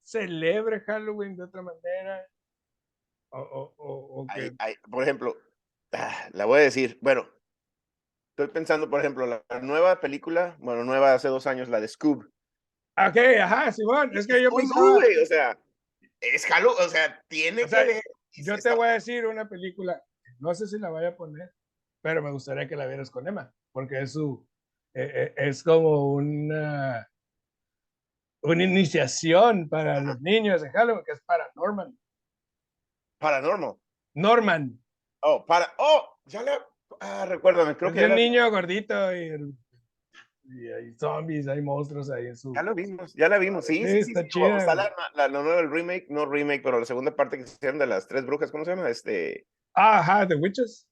celebre 0.03 0.81
Halloween 0.81 1.37
de 1.37 1.43
otra 1.43 1.61
manera. 1.61 2.27
O, 3.29 3.39
o, 3.39 3.73
o, 3.77 4.21
o 4.21 4.27
que. 4.27 4.41
hay- 4.41 4.55
hay- 4.59 4.75
por 4.91 5.03
ejemplo, 5.03 5.37
ah, 5.93 6.27
la 6.33 6.45
voy 6.45 6.59
a 6.59 6.63
decir, 6.63 6.97
bueno, 7.01 7.29
estoy 8.31 8.47
pensando, 8.53 8.89
por 8.89 8.99
ejemplo, 8.99 9.25
la, 9.25 9.43
nueva 9.61 10.01
película, 10.01 10.57
bueno, 10.59 10.83
nueva 10.83 11.13
hace 11.13 11.29
dos 11.29 11.47
años, 11.47 11.69
la 11.69 11.79
de 11.79 11.87
Scoob. 11.87 12.29
Ok, 13.07 13.17
ajá, 13.41 13.71
Simón, 13.71 14.11
es 14.17 14.27
que 14.27 14.41
yo 14.41 14.49
Muy 14.51 14.63
pensaba- 14.63 14.81
cool, 14.81 14.93
güey, 15.03 15.17
o 15.21 15.25
sea, 15.25 15.57
es 16.19 16.45
Halloween, 16.45 16.77
o 16.85 16.89
sea, 16.89 17.23
tiene 17.27 17.63
O 17.63 17.67
sea, 17.67 17.85
que 17.85 18.01
Yo 18.43 18.57
te 18.57 18.73
voy 18.73 18.87
a 18.89 18.91
decir 18.93 19.25
una 19.25 19.47
película, 19.47 20.01
no 20.39 20.53
sé 20.53 20.67
si 20.67 20.77
la 20.79 20.89
vaya 20.89 21.09
a 21.09 21.15
poner, 21.15 21.51
pero 22.01 22.21
me 22.21 22.31
gustaría 22.31 22.67
que 22.67 22.75
la 22.75 22.85
vieras 22.87 23.09
con 23.09 23.27
Emma, 23.27 23.53
porque 23.71 24.01
es 24.01 24.13
su, 24.13 24.45
eh, 24.93 25.11
eh, 25.13 25.33
es 25.37 25.63
como 25.63 26.13
una, 26.13 27.09
una 28.43 28.63
iniciación 28.63 29.69
para 29.69 29.99
los 30.01 30.19
niños 30.21 30.61
de 30.61 30.69
Halloween, 30.71 31.03
que 31.05 31.13
es 31.13 31.21
para 31.21 31.49
Norman. 31.55 31.97
Paranormal. 33.19 33.75
Norman, 34.15 34.79
Oh, 35.21 35.45
para. 35.45 35.73
Oh, 35.77 36.17
ya 36.25 36.41
la. 36.43 36.65
Ah, 37.01 37.25
recuérdame, 37.27 37.75
creo 37.75 37.89
es 37.89 37.95
que 37.95 38.05
un 38.05 38.15
niño 38.15 38.49
gordito 38.49 39.13
y, 39.13 39.27
el- 39.27 39.53
y 40.51 40.67
hay 40.67 40.93
zombies, 40.93 41.47
hay 41.47 41.61
monstruos 41.61 42.09
ahí 42.09 42.27
en 42.27 42.35
su... 42.35 42.53
ya 42.53 42.63
la 42.63 42.73
vimos, 42.73 43.13
ya 43.13 43.29
la 43.29 43.37
vimos. 43.37 43.65
Sí, 43.65 43.77
Sí, 43.85 43.87
sí, 44.03 44.11
está 44.11 44.23
sí, 44.23 44.29
chida, 44.29 44.57
Está 44.57 44.75
la, 44.75 44.93
la, 45.15 45.27
la 45.27 45.41
nueva 45.41 45.57
del 45.57 45.69
remake, 45.71 46.07
no 46.09 46.25
remake, 46.25 46.61
pero 46.63 46.79
la 46.79 46.85
segunda 46.85 47.15
parte 47.15 47.37
que 47.37 47.43
hicieron 47.43 47.79
de 47.79 47.87
las 47.87 48.07
tres 48.07 48.25
brujas, 48.25 48.51
¿cómo 48.51 48.65
se 48.65 48.71
llama? 48.75 48.89
Este. 48.89 49.45
Ah, 49.73 49.99
Ajá, 49.99 50.27
The 50.27 50.35
Witches. 50.35 50.87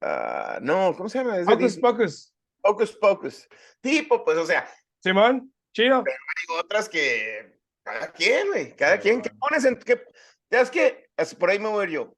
ah, 0.00 0.58
no, 0.62 0.94
¿cómo 0.96 1.08
se 1.08 1.18
llama? 1.18 1.38
Es 1.38 1.48
Hocus. 1.48 1.76
Pocus. 1.78 2.34
Hocus 2.62 2.96
Pocus. 2.96 3.48
Tipo, 3.80 4.24
pues, 4.24 4.36
o 4.38 4.46
sea, 4.46 4.68
Simón, 5.02 5.52
chido. 5.72 5.98
hay 6.06 6.58
otras 6.58 6.88
que. 6.88 7.58
Cada 7.84 8.12
quien, 8.12 8.48
güey. 8.48 8.76
Cada 8.76 8.98
quien. 8.98 9.22
¿Qué 9.22 9.30
pones 9.38 9.64
en. 9.64 9.76
Qué, 9.78 10.02
ya 10.50 10.60
es 10.60 10.70
que. 10.70 11.08
Por 11.38 11.50
ahí 11.50 11.58
me 11.58 11.68
voy 11.68 11.92
yo. 11.92 12.14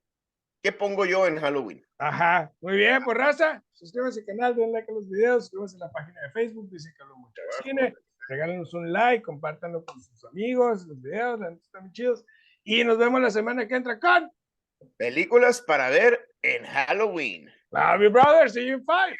¿Qué 0.62 0.72
pongo 0.72 1.06
yo 1.06 1.26
en 1.26 1.38
Halloween? 1.38 1.82
Ajá, 1.98 2.52
muy 2.60 2.76
bien, 2.76 3.02
pues 3.02 3.16
raza, 3.16 3.62
suscríbanse 3.72 4.20
al 4.20 4.26
canal, 4.26 4.54
denle 4.54 4.72
like 4.72 4.90
a 4.90 4.94
los 4.94 5.08
videos, 5.08 5.44
suscríbanse 5.44 5.76
a 5.76 5.86
la 5.86 5.92
página 5.92 6.20
de 6.20 6.30
Facebook, 6.32 6.68
dice 6.70 6.92
que 6.96 7.04
mucho 7.04 7.40
de 7.42 7.62
cine, 7.62 7.94
regálenos 8.28 8.74
un 8.74 8.92
like, 8.92 9.22
compártanlo 9.22 9.84
con 9.84 10.00
sus 10.00 10.24
amigos, 10.26 10.86
los 10.86 11.00
videos, 11.00 11.40
están 11.62 11.84
muy 11.84 11.92
chidos, 11.92 12.24
y 12.62 12.84
nos 12.84 12.98
vemos 12.98 13.20
la 13.22 13.30
semana 13.30 13.66
que 13.66 13.74
entra 13.74 13.98
con 13.98 14.30
Películas 14.96 15.60
para 15.62 15.90
ver 15.90 16.30
en 16.42 16.64
Halloween. 16.64 17.50
Love 17.70 18.02
you, 18.02 18.10
brother, 18.10 18.50
see 18.50 18.66
you 18.66 18.74
in 18.74 18.84
five. 18.84 19.16